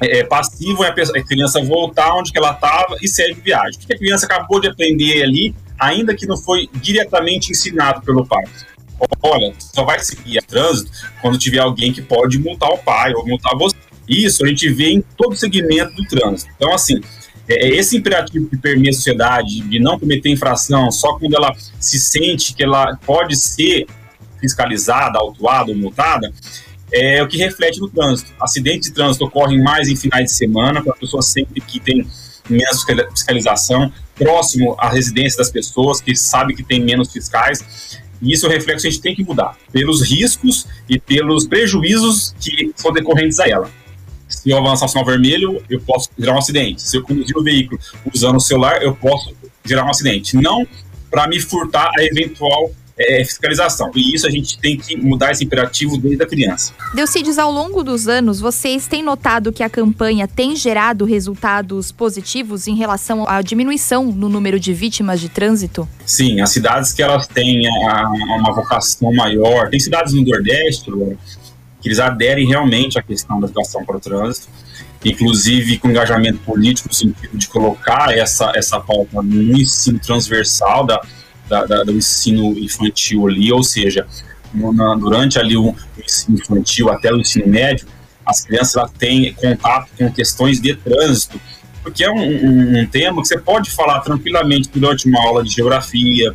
é, 0.00 0.18
é 0.18 0.24
passivo, 0.24 0.82
a, 0.82 0.92
pessoa, 0.92 1.18
a 1.18 1.22
criança 1.22 1.62
voltar 1.62 2.14
onde 2.14 2.32
que 2.32 2.38
ela 2.38 2.52
estava 2.52 2.96
e 3.00 3.08
segue 3.08 3.40
viagem. 3.40 3.80
O 3.82 3.86
que 3.86 3.94
a 3.94 3.98
criança 3.98 4.26
acabou 4.26 4.60
de 4.60 4.68
aprender 4.68 5.22
ali, 5.22 5.54
ainda 5.78 6.14
que 6.14 6.26
não 6.26 6.36
foi 6.36 6.68
diretamente 6.74 7.50
ensinado 7.52 8.02
pelo 8.02 8.26
pai? 8.26 8.44
Olha, 9.20 9.52
só 9.58 9.84
vai 9.84 9.98
seguir 10.00 10.38
a 10.38 10.42
trânsito 10.42 10.90
quando 11.20 11.38
tiver 11.38 11.58
alguém 11.58 11.92
que 11.92 12.02
pode 12.02 12.38
multar 12.38 12.70
o 12.70 12.78
pai 12.78 13.12
ou 13.14 13.26
multar 13.26 13.56
você. 13.56 13.76
Isso 14.08 14.44
a 14.44 14.48
gente 14.48 14.68
vê 14.70 14.90
em 14.90 15.04
todo 15.16 15.36
segmento 15.36 15.94
do 15.94 16.04
trânsito. 16.04 16.50
Então, 16.56 16.74
assim, 16.74 17.00
é, 17.48 17.66
é 17.66 17.76
esse 17.76 17.96
imperativo 17.96 18.48
que 18.48 18.56
permeia 18.56 18.90
a 18.90 18.94
sociedade 18.94 19.60
de 19.60 19.78
não 19.78 19.98
cometer 19.98 20.28
infração 20.28 20.90
só 20.90 21.18
quando 21.18 21.34
ela 21.34 21.54
se 21.80 21.98
sente 21.98 22.54
que 22.54 22.62
ela 22.62 22.96
pode 23.04 23.36
ser 23.36 23.86
fiscalizada, 24.40 25.18
autuada 25.18 25.70
ou 25.70 25.76
multada, 25.76 26.32
é 26.92 27.22
o 27.22 27.28
que 27.28 27.38
reflete 27.38 27.80
no 27.80 27.88
trânsito. 27.88 28.32
Acidentes 28.40 28.88
de 28.88 28.94
trânsito 28.94 29.24
ocorrem 29.24 29.62
mais 29.62 29.88
em 29.88 29.96
finais 29.96 30.26
de 30.26 30.32
semana, 30.32 30.82
para 30.82 30.92
a 30.92 30.96
pessoa 30.96 31.22
sempre 31.22 31.60
que 31.60 31.80
tem 31.80 32.06
menos 32.50 32.84
fiscalização, 33.10 33.90
próximo 34.14 34.74
à 34.78 34.90
residência 34.90 35.38
das 35.38 35.50
pessoas, 35.50 36.00
que 36.00 36.14
sabe 36.14 36.54
que 36.54 36.62
tem 36.62 36.80
menos 36.80 37.10
fiscais. 37.10 37.98
E 38.20 38.32
isso 38.32 38.46
é 38.46 38.48
um 38.48 38.52
reflexo 38.52 38.82
que 38.82 38.88
a 38.88 38.90
gente 38.90 39.02
tem 39.02 39.14
que 39.14 39.24
mudar, 39.24 39.56
pelos 39.72 40.02
riscos 40.02 40.66
e 40.88 40.98
pelos 40.98 41.46
prejuízos 41.46 42.34
que 42.38 42.72
são 42.76 42.92
decorrentes 42.92 43.40
a 43.40 43.48
ela. 43.48 43.70
Se 44.42 44.50
eu 44.50 44.58
avançar 44.58 44.86
o 44.86 44.88
sinal 44.88 45.04
vermelho, 45.04 45.62
eu 45.70 45.80
posso 45.80 46.10
gerar 46.18 46.34
um 46.34 46.38
acidente. 46.38 46.82
Se 46.82 46.96
eu 46.96 47.02
conduzir 47.04 47.36
o 47.36 47.44
veículo 47.44 47.80
usando 48.12 48.36
o 48.38 48.40
celular, 48.40 48.82
eu 48.82 48.92
posso 48.92 49.32
gerar 49.64 49.84
um 49.84 49.88
acidente. 49.88 50.36
Não 50.36 50.66
para 51.08 51.28
me 51.28 51.40
furtar 51.40 51.92
a 51.96 52.02
eventual 52.02 52.72
é, 52.98 53.24
fiscalização. 53.24 53.92
E 53.94 54.16
isso 54.16 54.26
a 54.26 54.30
gente 54.30 54.58
tem 54.58 54.76
que 54.76 54.96
mudar 54.96 55.30
esse 55.30 55.44
imperativo 55.44 55.96
desde 55.96 56.24
a 56.24 56.26
criança. 56.26 56.72
Delcides, 56.92 57.38
ao 57.38 57.52
longo 57.52 57.84
dos 57.84 58.08
anos, 58.08 58.40
vocês 58.40 58.88
têm 58.88 59.00
notado 59.00 59.52
que 59.52 59.62
a 59.62 59.70
campanha 59.70 60.26
tem 60.26 60.56
gerado 60.56 61.04
resultados 61.04 61.92
positivos 61.92 62.66
em 62.66 62.74
relação 62.74 63.28
à 63.28 63.42
diminuição 63.42 64.06
no 64.06 64.28
número 64.28 64.58
de 64.58 64.74
vítimas 64.74 65.20
de 65.20 65.28
trânsito? 65.28 65.88
Sim, 66.04 66.40
as 66.40 66.50
cidades 66.50 66.92
que 66.92 67.00
elas 67.00 67.28
têm 67.28 67.64
a, 67.68 68.08
uma 68.40 68.52
vocação 68.52 69.14
maior, 69.14 69.70
tem 69.70 69.78
cidades 69.78 70.12
no 70.14 70.24
Nordeste 70.24 70.90
que 71.82 71.88
eles 71.88 71.98
aderem 71.98 72.46
realmente 72.46 72.98
à 72.98 73.02
questão 73.02 73.40
da 73.40 73.46
educação 73.46 73.84
para 73.84 73.96
o 73.96 74.00
trânsito, 74.00 74.48
inclusive 75.04 75.78
com 75.78 75.90
engajamento 75.90 76.38
político 76.38 76.88
no 76.88 76.94
sentido 76.94 77.36
de 77.36 77.48
colocar 77.48 78.16
essa, 78.16 78.52
essa 78.54 78.78
pauta 78.78 79.20
no 79.20 79.58
ensino 79.58 79.98
transversal 79.98 80.86
da, 80.86 81.00
da, 81.48 81.66
da, 81.66 81.82
do 81.82 81.92
ensino 81.92 82.56
infantil 82.56 83.26
ali, 83.26 83.52
ou 83.52 83.64
seja, 83.64 84.06
na, 84.54 84.94
durante 84.94 85.38
ali 85.38 85.56
o, 85.56 85.74
ensino 85.98 86.38
infantil 86.38 86.88
até 86.90 87.12
o 87.12 87.20
ensino 87.20 87.48
médio, 87.48 87.86
as 88.24 88.44
crianças 88.44 88.88
têm 88.96 89.32
contato 89.34 89.88
com 89.98 90.10
questões 90.12 90.60
de 90.60 90.76
trânsito, 90.76 91.40
porque 91.82 92.04
é 92.04 92.10
um, 92.10 92.20
um, 92.20 92.80
um 92.80 92.86
tema 92.86 93.20
que 93.20 93.28
você 93.28 93.38
pode 93.38 93.70
falar 93.70 94.00
tranquilamente 94.00 94.70
durante 94.72 95.08
uma 95.08 95.20
aula 95.20 95.42
de 95.42 95.50
geografia, 95.50 96.32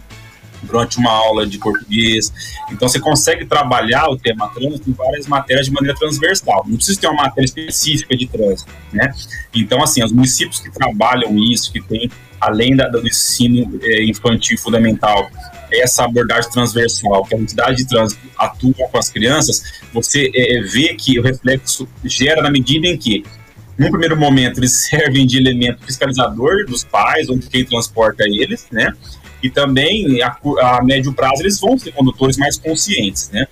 durante 0.67 0.97
uma 0.97 1.11
aula 1.11 1.47
de 1.47 1.57
português. 1.57 2.31
Então 2.71 2.87
você 2.87 2.99
consegue 2.99 3.45
trabalhar 3.45 4.09
o 4.09 4.17
tema 4.17 4.49
trânsito 4.49 4.89
em 4.89 4.93
várias 4.93 5.25
matérias 5.27 5.67
de 5.67 5.71
maneira 5.71 5.97
transversal. 5.97 6.63
Não 6.67 6.75
precisa 6.75 6.99
ter 6.99 7.07
uma 7.07 7.23
matéria 7.23 7.45
específica 7.45 8.15
de 8.15 8.27
trânsito, 8.27 8.71
né? 8.91 9.11
Então 9.53 9.81
assim, 9.81 10.03
os 10.03 10.11
municípios 10.11 10.59
que 10.59 10.69
trabalham 10.71 11.37
isso, 11.37 11.71
que 11.71 11.81
tem 11.81 12.11
além 12.39 12.75
da, 12.75 12.87
do 12.87 13.05
ensino 13.05 13.79
é, 13.81 14.03
infantil 14.05 14.57
fundamental, 14.57 15.29
essa 15.71 16.05
abordagem 16.05 16.51
transversal, 16.51 17.23
que 17.25 17.35
a 17.35 17.37
entidade 17.37 17.77
de 17.77 17.87
trânsito 17.87 18.21
atua 18.37 18.87
com 18.91 18.97
as 18.97 19.09
crianças, 19.09 19.81
você 19.91 20.31
é, 20.33 20.61
vê 20.61 20.93
que 20.93 21.19
o 21.19 21.23
reflexo 21.23 21.87
gera 22.03 22.41
na 22.41 22.51
medida 22.51 22.87
em 22.87 22.97
que 22.97 23.23
num 23.77 23.91
primeiro 23.91 24.17
momento, 24.17 24.59
eles 24.59 24.71
servem 24.89 25.25
de 25.25 25.37
elemento 25.37 25.85
fiscalizador 25.85 26.65
dos 26.65 26.83
pais 26.83 27.29
ou 27.29 27.37
de 27.37 27.47
quem 27.47 27.63
transporta 27.63 28.23
eles, 28.25 28.65
né? 28.71 28.91
E 29.47 29.51
também 29.51 30.21
a, 30.21 30.37
a 30.61 30.83
médio 30.83 31.13
prazo 31.13 31.41
eles 31.41 31.59
vão 31.59 31.77
ser 31.77 31.91
condutores 31.93 32.37
mais 32.37 32.57
conscientes, 32.57 33.29
né? 33.31 33.47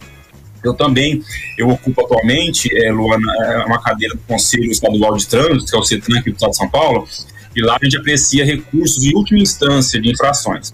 Eu 0.63 0.73
também, 0.73 1.23
eu 1.57 1.69
ocupo 1.69 2.01
atualmente, 2.01 2.69
é, 2.75 2.91
Luana, 2.91 3.31
é, 3.45 3.65
uma 3.65 3.81
cadeira 3.81 4.15
do 4.15 4.21
Conselho 4.21 4.69
Estadual 4.71 5.15
de 5.15 5.27
Trânsito, 5.27 5.71
que 5.71 5.75
é 5.75 5.79
o 5.79 5.83
CETRAN 5.83 6.19
aqui 6.19 6.31
do 6.31 6.35
Estado 6.35 6.51
de 6.51 6.57
São 6.57 6.69
Paulo, 6.69 7.07
e 7.55 7.61
lá 7.61 7.77
a 7.79 7.85
gente 7.85 7.97
aprecia 7.97 8.43
recursos 8.43 9.01
de 9.03 9.15
última 9.15 9.39
instância 9.39 10.01
de 10.01 10.09
infrações. 10.11 10.73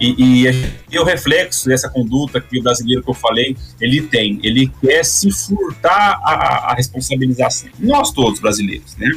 E, 0.00 0.14
e, 0.18 0.72
e, 0.90 0.98
o 0.98 1.04
reflexo 1.04 1.68
dessa 1.68 1.90
conduta 1.90 2.40
que 2.40 2.58
o 2.58 2.62
brasileiro 2.62 3.02
que 3.02 3.10
eu 3.10 3.14
falei, 3.14 3.54
ele 3.78 4.00
tem, 4.00 4.40
ele 4.42 4.72
quer 4.80 5.04
se 5.04 5.30
furtar 5.30 6.18
a, 6.24 6.70
a 6.70 6.74
responsabilização. 6.74 7.68
Nós 7.78 8.10
todos 8.10 8.40
brasileiros, 8.40 8.96
né? 8.96 9.10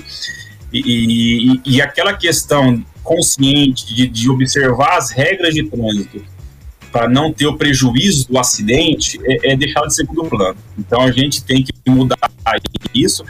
E, 0.74 1.62
e, 1.66 1.76
e 1.78 1.82
aquela 1.82 2.14
questão 2.14 2.84
consciente 3.04 3.94
de, 3.94 4.08
de 4.08 4.30
observar 4.30 4.98
as 4.98 5.12
regras 5.12 5.54
de 5.54 5.64
trânsito 5.64 6.24
para 6.92 7.10
não 7.10 7.34
ter 7.34 7.48
o 7.48 7.58
prejuízo 7.58 8.28
do 8.28 8.38
acidente 8.38 9.20
é, 9.26 9.54
é 9.54 9.56
de 9.56 9.74
segundo 9.90 10.30
plano. 10.30 10.58
Então 10.78 11.02
a 11.02 11.12
gente 11.12 11.44
tem 11.44 11.64
que 11.64 11.74
mudar 11.90 12.18
isso 12.94 13.26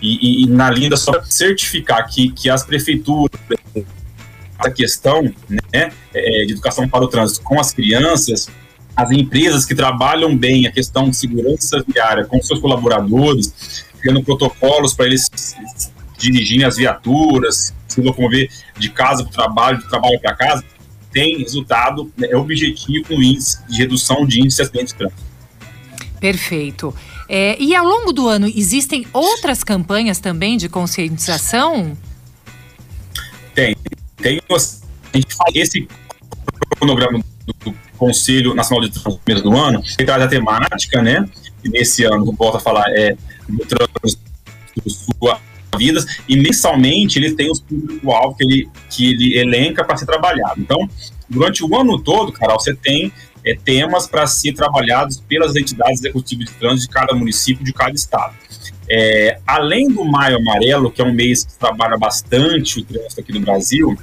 e, 0.00 0.44
e 0.44 0.46
na 0.46 0.70
linha 0.70 0.96
só 0.96 1.22
certificar 1.24 2.06
que, 2.08 2.30
que 2.30 2.50
as 2.50 2.64
prefeituras 2.64 3.40
a 4.58 4.70
questão 4.70 5.22
né, 5.48 5.90
é, 6.14 6.44
de 6.44 6.52
educação 6.52 6.88
para 6.88 7.04
o 7.04 7.08
trânsito 7.08 7.42
com 7.42 7.60
as 7.60 7.72
crianças, 7.72 8.48
as 8.94 9.10
empresas 9.10 9.64
que 9.64 9.74
trabalham 9.74 10.36
bem 10.36 10.66
a 10.66 10.72
questão 10.72 11.10
de 11.10 11.16
segurança 11.16 11.84
viária 11.86 12.24
com 12.24 12.40
seus 12.42 12.58
colaboradores, 12.60 13.84
criando 14.00 14.22
protocolos 14.22 14.94
para 14.94 15.06
eles 15.06 15.28
dirigirem 16.16 16.64
as 16.64 16.76
viaturas, 16.76 17.74
se 17.86 18.00
locomover 18.00 18.50
de 18.78 18.90
casa 18.90 19.22
para 19.24 19.30
o 19.30 19.32
trabalho, 19.32 19.78
de 19.78 19.88
trabalho 19.88 20.20
para 20.20 20.34
casa, 20.34 20.64
tem 21.12 21.38
resultado, 21.38 22.12
né, 22.16 22.28
é 22.30 22.36
objetivo 22.36 23.06
no 23.10 23.22
índice 23.22 23.58
de 23.68 23.78
redução 23.78 24.26
de 24.26 24.40
índice 24.40 24.56
de 24.56 24.62
acidente 24.62 24.92
de 24.92 24.94
trânsito. 24.94 25.22
Perfeito. 26.20 26.94
É, 27.28 27.60
e 27.60 27.74
ao 27.74 27.84
longo 27.84 28.12
do 28.12 28.28
ano, 28.28 28.46
existem 28.46 29.06
outras 29.12 29.64
campanhas 29.64 30.18
também 30.18 30.56
de 30.56 30.68
conscientização? 30.68 31.96
Tem. 33.54 33.74
Tem 34.16 34.40
a 34.50 35.16
gente 35.16 35.34
faz 35.34 35.54
esse 35.54 35.88
cronograma 36.78 37.22
do, 37.64 37.74
Conselho 37.96 38.54
Nacional 38.54 38.86
de 38.86 38.92
Trânsito 38.92 39.42
do 39.42 39.56
ano, 39.56 39.82
ele 39.98 40.06
traz 40.06 40.22
a 40.22 40.28
temática, 40.28 41.00
né? 41.00 41.26
E 41.64 41.68
nesse 41.68 42.04
ano, 42.04 42.30
volto 42.32 42.58
a 42.58 42.60
falar, 42.60 42.84
é 42.90 43.16
do 43.48 43.64
trânsito 43.64 44.20
sua 44.86 45.40
vidas 45.76 46.04
e 46.28 46.36
mensalmente 46.36 47.18
ele 47.18 47.34
tem 47.34 47.50
os 47.50 47.60
público-alvo 47.60 48.36
que 48.36 48.44
ele, 48.44 48.68
que 48.90 49.10
ele 49.10 49.38
elenca 49.38 49.84
para 49.84 49.96
ser 49.96 50.06
trabalhado. 50.06 50.60
Então, 50.60 50.88
durante 51.28 51.64
o 51.64 51.76
ano 51.76 51.98
todo, 51.98 52.32
Carol, 52.32 52.58
você 52.58 52.74
tem 52.74 53.12
é, 53.44 53.54
temas 53.54 54.06
para 54.06 54.26
ser 54.26 54.52
trabalhados 54.52 55.20
pelas 55.20 55.54
entidades 55.54 56.00
executivas 56.00 56.46
de 56.46 56.52
trânsito 56.52 56.88
de 56.88 56.94
cada 56.94 57.14
município, 57.14 57.64
de 57.64 57.72
cada 57.72 57.94
estado. 57.94 58.34
É, 58.88 59.38
além 59.46 59.88
do 59.88 60.04
Maio 60.04 60.38
Amarelo, 60.38 60.90
que 60.90 61.00
é 61.00 61.04
um 61.04 61.12
mês 61.12 61.44
que 61.44 61.58
trabalha 61.58 61.96
bastante 61.96 62.80
o 62.80 62.84
trânsito 62.84 63.20
aqui 63.20 63.32
no 63.32 63.40
Brasil, 63.40 63.96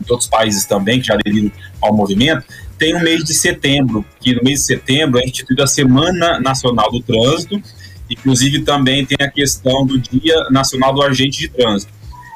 em 0.00 0.10
outros 0.10 0.28
países 0.28 0.64
também 0.66 1.00
que 1.00 1.06
já 1.06 1.14
aderiram 1.14 1.50
ao 1.80 1.94
movimento, 1.94 2.44
tem 2.78 2.94
o 2.94 3.00
mês 3.00 3.24
de 3.24 3.34
setembro, 3.34 4.04
que 4.20 4.34
no 4.34 4.42
mês 4.42 4.60
de 4.60 4.66
setembro 4.66 5.18
é 5.18 5.24
instituída 5.24 5.64
a 5.64 5.66
Semana 5.66 6.38
Nacional 6.40 6.90
do 6.90 7.00
Trânsito, 7.00 7.60
Inclusive, 8.10 8.62
também 8.62 9.04
tem 9.04 9.26
a 9.26 9.30
questão 9.30 9.84
do 9.84 9.98
Dia 9.98 10.48
Nacional 10.50 10.94
do 10.94 11.02
Agente 11.02 11.38
de 11.38 11.48
Trânsito. 11.48 11.92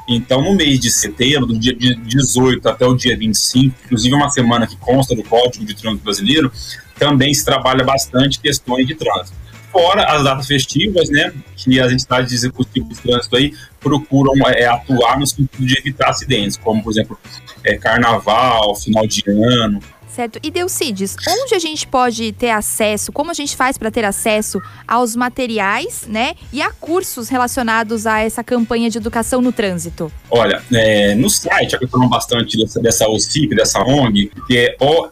Então, 0.07 0.41
no 0.41 0.53
mês 0.53 0.79
de 0.79 0.91
setembro, 0.91 1.47
do 1.47 1.57
dia 1.57 1.73
18 1.73 2.67
até 2.67 2.85
o 2.85 2.93
dia 2.93 3.17
25, 3.17 3.75
inclusive 3.85 4.13
uma 4.13 4.29
semana 4.29 4.67
que 4.67 4.75
consta 4.75 5.15
do 5.15 5.23
Código 5.23 5.65
de 5.65 5.73
Trânsito 5.75 6.03
Brasileiro, 6.03 6.51
também 6.99 7.33
se 7.33 7.45
trabalha 7.45 7.83
bastante 7.83 8.39
questões 8.39 8.85
de 8.85 8.95
trânsito. 8.95 9.37
Fora 9.71 10.03
as 10.03 10.23
datas 10.23 10.45
festivas, 10.45 11.09
né, 11.09 11.33
que 11.55 11.79
as 11.79 11.91
entidades 11.91 12.31
executivas 12.31 12.89
de 12.89 13.01
trânsito 13.01 13.35
aí 13.35 13.53
procuram 13.79 14.33
é, 14.49 14.65
atuar 14.65 15.17
no 15.17 15.25
sentido 15.25 15.65
de 15.65 15.79
evitar 15.79 16.09
acidentes, 16.09 16.57
como, 16.57 16.83
por 16.83 16.91
exemplo, 16.91 17.17
é, 17.63 17.75
carnaval, 17.77 18.75
final 18.75 19.07
de 19.07 19.23
ano, 19.27 19.79
Certo. 20.13 20.37
E 20.43 20.51
Delcides, 20.51 21.15
onde 21.27 21.55
a 21.55 21.59
gente 21.59 21.87
pode 21.87 22.31
ter 22.33 22.51
acesso, 22.51 23.11
como 23.11 23.31
a 23.31 23.33
gente 23.33 23.55
faz 23.55 23.79
para 23.79 23.89
ter 23.89 24.05
acesso 24.05 24.61
aos 24.87 25.15
materiais, 25.15 26.05
né? 26.07 26.35
E 26.51 26.61
a 26.61 26.69
cursos 26.69 27.29
relacionados 27.29 28.05
a 28.05 28.19
essa 28.19 28.43
campanha 28.43 28.91
de 28.91 28.99
educação 28.99 29.41
no 29.41 29.51
trânsito? 29.51 30.11
Olha, 30.29 30.61
é, 30.71 31.15
no 31.15 31.31
site, 31.31 31.75
eu 31.81 31.87
falo 31.87 32.07
bastante 32.07 32.59
dessa, 32.59 32.79
dessa 32.79 33.09
OCIP, 33.09 33.55
dessa 33.55 33.81
ONG, 33.81 34.31
que 34.45 34.55
é 34.55 34.77
onsv.org.br, 34.79 35.07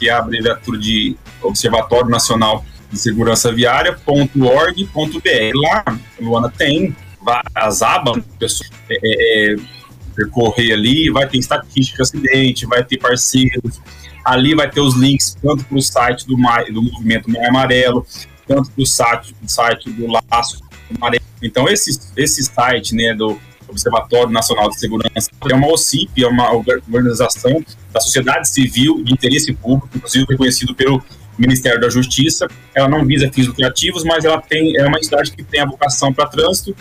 que 0.00 0.08
é 0.08 0.12
a 0.12 0.18
abreviatura 0.18 0.78
de 0.78 1.16
Observatório 1.40 2.10
Nacional 2.10 2.64
de 2.90 2.98
segurança 2.98 3.52
viária.org.br. 3.52 5.52
Lá, 5.54 5.84
Luana, 6.20 6.50
tem 6.50 6.92
as 7.54 7.82
abas, 7.82 8.22
pessoas 8.38 8.70
é, 8.88 8.94
é, 8.94 9.52
é, 9.52 9.56
percorrer 10.16 10.72
ali, 10.72 11.10
vai 11.10 11.28
ter 11.28 11.38
estatística 11.38 11.98
de 11.98 12.02
acidente, 12.02 12.66
vai 12.66 12.82
ter 12.82 12.98
parceiros, 12.98 13.80
ali 14.24 14.54
vai 14.54 14.68
ter 14.68 14.80
os 14.80 14.96
links 14.96 15.36
tanto 15.40 15.64
para 15.64 15.76
o 15.76 15.82
site 15.82 16.26
do, 16.26 16.34
do 16.34 16.82
Movimento 16.82 17.30
Maio 17.30 17.48
Amarelo, 17.48 18.06
tanto 18.48 18.70
para 18.70 18.82
o 18.82 18.86
site, 18.86 19.36
site 19.46 19.90
do 19.90 20.06
Laço 20.06 20.60
Amarelo. 20.96 21.24
Então, 21.42 21.68
esse, 21.68 22.00
esse 22.16 22.42
site 22.42 22.94
né, 22.94 23.14
do 23.14 23.38
Observatório 23.68 24.32
Nacional 24.32 24.70
de 24.70 24.78
Segurança 24.78 25.30
é 25.48 25.54
uma 25.54 25.68
OCIP, 25.68 26.24
é 26.24 26.26
uma 26.26 26.52
organização 26.52 27.62
da 27.92 28.00
sociedade 28.00 28.48
civil 28.48 29.02
de 29.04 29.12
interesse 29.12 29.52
público, 29.52 29.90
inclusive 29.94 30.24
reconhecido 30.28 30.74
pelo 30.74 31.02
Ministério 31.38 31.80
da 31.80 31.88
Justiça. 31.88 32.48
Ela 32.74 32.88
não 32.88 33.04
visa 33.04 33.30
fins 33.30 33.46
lucrativos, 33.46 34.04
mas 34.04 34.24
ela 34.24 34.40
tem, 34.40 34.76
é 34.76 34.86
uma 34.86 34.98
entidade 34.98 35.30
que 35.32 35.42
tem 35.42 35.60
a 35.60 35.66
vocação 35.66 36.12
para 36.12 36.26
trânsito 36.26 36.74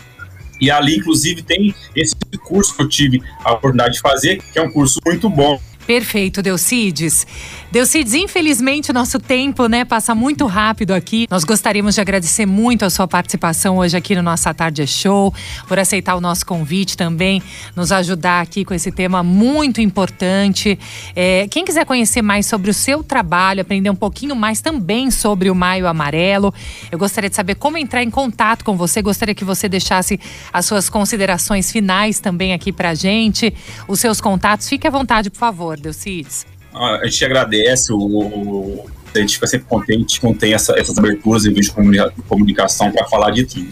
e 0.60 0.72
ali, 0.72 0.98
inclusive, 0.98 1.42
tem 1.42 1.74
esse 1.96 2.16
curso 2.44 2.76
que 2.76 2.82
eu 2.82 2.90
tive 2.90 3.22
a 3.44 3.54
oportunidade 3.54 3.96
de 3.96 4.00
fazer, 4.00 4.42
que 4.52 4.60
é 4.60 4.62
um 4.62 4.72
curso 4.72 5.00
muito 5.06 5.30
bom. 5.30 5.60
Perfeito, 5.86 6.42
Delcides. 6.42 7.28
Delcides, 7.72 8.14
infelizmente 8.14 8.90
o 8.90 8.94
nosso 8.94 9.20
tempo, 9.20 9.68
né, 9.68 9.86
passa 9.86 10.16
muito 10.16 10.46
rápido 10.48 10.92
aqui. 10.92 11.28
Nós 11.30 11.44
gostaríamos 11.44 11.94
de 11.94 12.02
agradecer 12.02 12.46
muito 12.46 12.84
a 12.86 12.90
sua 12.90 13.08
participação 13.08 13.78
hoje 13.78 13.96
aqui 13.96 14.16
no 14.16 14.24
nossa 14.24 14.54
Tarde 14.54 14.88
Show, 14.88 15.34
por 15.68 15.78
aceitar 15.78 16.16
o 16.16 16.22
nosso 16.22 16.46
convite 16.46 16.98
também, 16.98 17.42
nos 17.76 17.92
ajudar 17.92 18.42
aqui 18.42 18.66
com 18.66 18.74
esse 18.74 18.92
tema 18.92 19.22
muito 19.22 19.80
importante. 19.80 20.80
É, 21.16 21.48
quem 21.50 21.64
quiser 21.64 21.86
conhecer 21.86 22.22
mais 22.22 22.48
sobre 22.48 22.72
o 22.72 22.74
seu 22.74 23.04
trabalho, 23.04 23.62
aprender 23.62 23.90
um 23.90 23.96
pouquinho 23.96 24.36
mais 24.36 24.62
também 24.62 25.12
sobre 25.12 25.52
o 25.52 25.56
Maio 25.56 25.86
Amarelo, 25.88 26.54
eu 26.92 26.98
gostaria 26.98 27.30
de 27.30 27.36
saber 27.36 27.56
como 27.56 27.78
entrar 27.78 28.02
em 28.02 28.10
contato 28.10 28.66
com 28.66 28.76
você. 28.76 29.02
Gostaria 29.02 29.36
que 29.36 29.46
você 29.46 29.70
deixasse 29.70 30.20
as 30.52 30.66
suas 30.66 30.90
considerações 30.90 31.72
finais 31.72 32.20
também 32.20 32.54
aqui 32.54 32.72
pra 32.72 32.96
gente, 32.96 33.54
os 33.88 34.00
seus 34.00 34.20
contatos. 34.20 34.68
Fique 34.68 34.88
à 34.88 34.90
vontade, 34.90 35.30
por 35.30 35.38
favor, 35.38 35.75
Delcides 35.80 36.46
a 36.76 37.06
gente 37.06 37.24
agradece, 37.24 37.94
o, 37.94 38.86
a 39.14 39.20
gente 39.20 39.36
fica 39.36 39.48
sempre 39.48 39.68
contente 39.68 40.20
quando 40.20 40.38
tem 40.38 40.54
essa, 40.54 40.78
essas 40.78 40.98
aberturas 40.98 41.46
em 41.46 41.54
vídeo 41.54 41.74
de 41.74 42.22
comunicação 42.24 42.92
para 42.92 43.06
falar 43.08 43.32
de 43.32 43.46
tudo. 43.46 43.70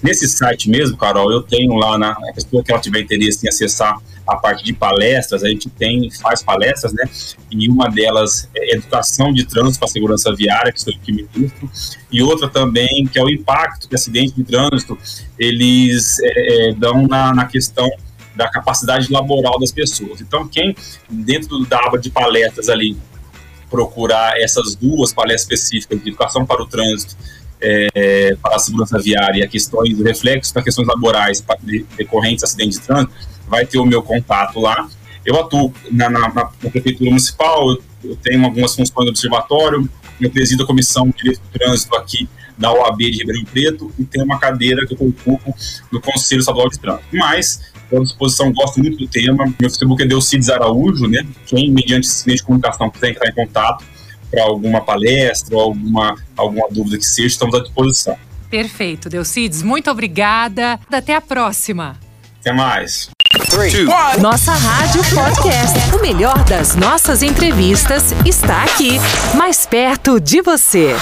Nesse 0.00 0.28
site 0.28 0.70
mesmo, 0.70 0.96
Carol, 0.96 1.32
eu 1.32 1.42
tenho 1.42 1.74
lá, 1.74 1.98
na 1.98 2.12
a 2.12 2.32
pessoa 2.32 2.62
que 2.62 2.70
ela 2.70 2.80
tiver 2.80 3.00
interesse 3.00 3.44
em 3.44 3.48
acessar 3.48 3.98
a 4.26 4.36
parte 4.36 4.64
de 4.64 4.72
palestras, 4.72 5.42
a 5.42 5.48
gente 5.48 5.68
tem, 5.68 6.08
faz 6.10 6.42
palestras, 6.42 6.92
né? 6.92 7.04
E 7.50 7.68
uma 7.68 7.90
delas 7.90 8.48
é 8.56 8.76
educação 8.76 9.32
de 9.32 9.44
trânsito 9.44 9.80
para 9.80 9.88
segurança 9.88 10.34
viária, 10.34 10.72
que 10.72 10.88
eu 10.88 10.94
que 11.02 11.12
ministro, 11.12 11.70
e 12.10 12.22
outra 12.22 12.48
também, 12.48 13.06
que 13.06 13.18
é 13.18 13.22
o 13.22 13.28
impacto 13.28 13.88
que 13.88 13.94
acidentes 13.94 14.34
de 14.34 14.44
trânsito 14.44 14.96
eles 15.38 16.18
é, 16.20 16.68
é, 16.68 16.74
dão 16.74 17.06
na, 17.06 17.34
na 17.34 17.44
questão 17.46 17.90
da 18.34 18.48
capacidade 18.48 19.12
laboral 19.12 19.58
das 19.58 19.72
pessoas. 19.72 20.20
Então, 20.20 20.46
quem 20.48 20.76
dentro 21.08 21.64
da 21.66 21.78
aba 21.78 21.98
de 21.98 22.10
palestras 22.10 22.68
ali 22.68 22.96
procurar 23.70 24.40
essas 24.40 24.74
duas 24.74 25.12
palestras 25.12 25.42
específicas 25.42 26.02
de 26.02 26.08
educação 26.08 26.44
para 26.46 26.62
o 26.62 26.66
trânsito, 26.66 27.16
é, 27.60 28.36
para 28.40 28.56
a 28.56 28.58
segurança 28.58 28.98
viária, 28.98 29.46
questões, 29.48 29.98
reflexos 30.00 30.52
para 30.52 30.62
questões 30.62 30.86
laborais 30.86 31.44
decorrentes 31.96 32.40
de 32.40 32.44
acidentes 32.44 32.78
de 32.78 32.86
trânsito, 32.86 33.12
vai 33.48 33.64
ter 33.64 33.78
o 33.78 33.86
meu 33.86 34.02
contato 34.02 34.60
lá. 34.60 34.88
Eu 35.24 35.40
atuo 35.40 35.72
na, 35.90 36.10
na, 36.10 36.28
na 36.28 36.70
prefeitura 36.70 37.10
municipal, 37.10 37.76
eu, 38.02 38.16
tenho 38.16 38.44
algumas 38.44 38.74
funções 38.74 39.04
no 39.04 39.10
observatório, 39.10 39.88
eu 40.20 40.30
presido 40.30 40.62
a 40.64 40.66
comissão 40.66 41.08
de 41.08 41.16
direito 41.16 41.40
do 41.40 41.58
trânsito 41.58 41.96
aqui 41.96 42.28
da 42.56 42.72
OAB 42.72 42.98
de 42.98 43.18
Ribeirão 43.18 43.44
Preto 43.44 43.92
e 43.98 44.04
tenho 44.04 44.24
uma 44.24 44.38
cadeira 44.38 44.86
que 44.86 44.94
eu 44.94 45.08
ocupo 45.08 45.54
no 45.90 46.00
Conselho 46.00 46.40
Estadual 46.40 46.68
de 46.68 46.78
Trânsito. 46.78 47.04
Mas 47.12 47.62
estou 47.82 48.00
à 48.00 48.02
disposição, 48.02 48.52
gosto 48.52 48.80
muito 48.80 48.98
do 48.98 49.08
tema. 49.08 49.44
Meu 49.44 49.70
Facebook 49.70 50.02
é 50.02 50.06
Delcides 50.06 50.48
Araújo, 50.48 51.06
né? 51.06 51.26
Quem, 51.46 51.70
mediante 51.70 52.06
esse 52.06 52.26
meio 52.26 52.36
de 52.36 52.44
comunicação, 52.44 52.90
quiser 52.90 53.10
entrar 53.10 53.28
em 53.28 53.34
contato 53.34 53.84
para 54.30 54.42
alguma 54.44 54.80
palestra 54.80 55.56
ou 55.56 55.62
alguma, 55.62 56.14
alguma 56.36 56.68
dúvida 56.70 56.98
que 56.98 57.06
seja, 57.06 57.28
estamos 57.28 57.54
à 57.54 57.60
disposição. 57.60 58.16
Perfeito, 58.50 59.08
Delcides. 59.08 59.62
Muito 59.62 59.90
obrigada. 59.90 60.78
Até 60.90 61.14
a 61.14 61.20
próxima. 61.20 61.98
Até 62.40 62.52
mais. 62.52 63.10
Nossa 64.20 64.52
Rádio 64.52 65.02
Podcast. 65.14 65.96
O 65.96 66.00
melhor 66.00 66.44
das 66.44 66.76
nossas 66.76 67.22
entrevistas 67.22 68.12
está 68.24 68.62
aqui, 68.62 68.98
mais 69.36 69.66
perto 69.66 70.20
de 70.20 70.40
você. 70.40 70.94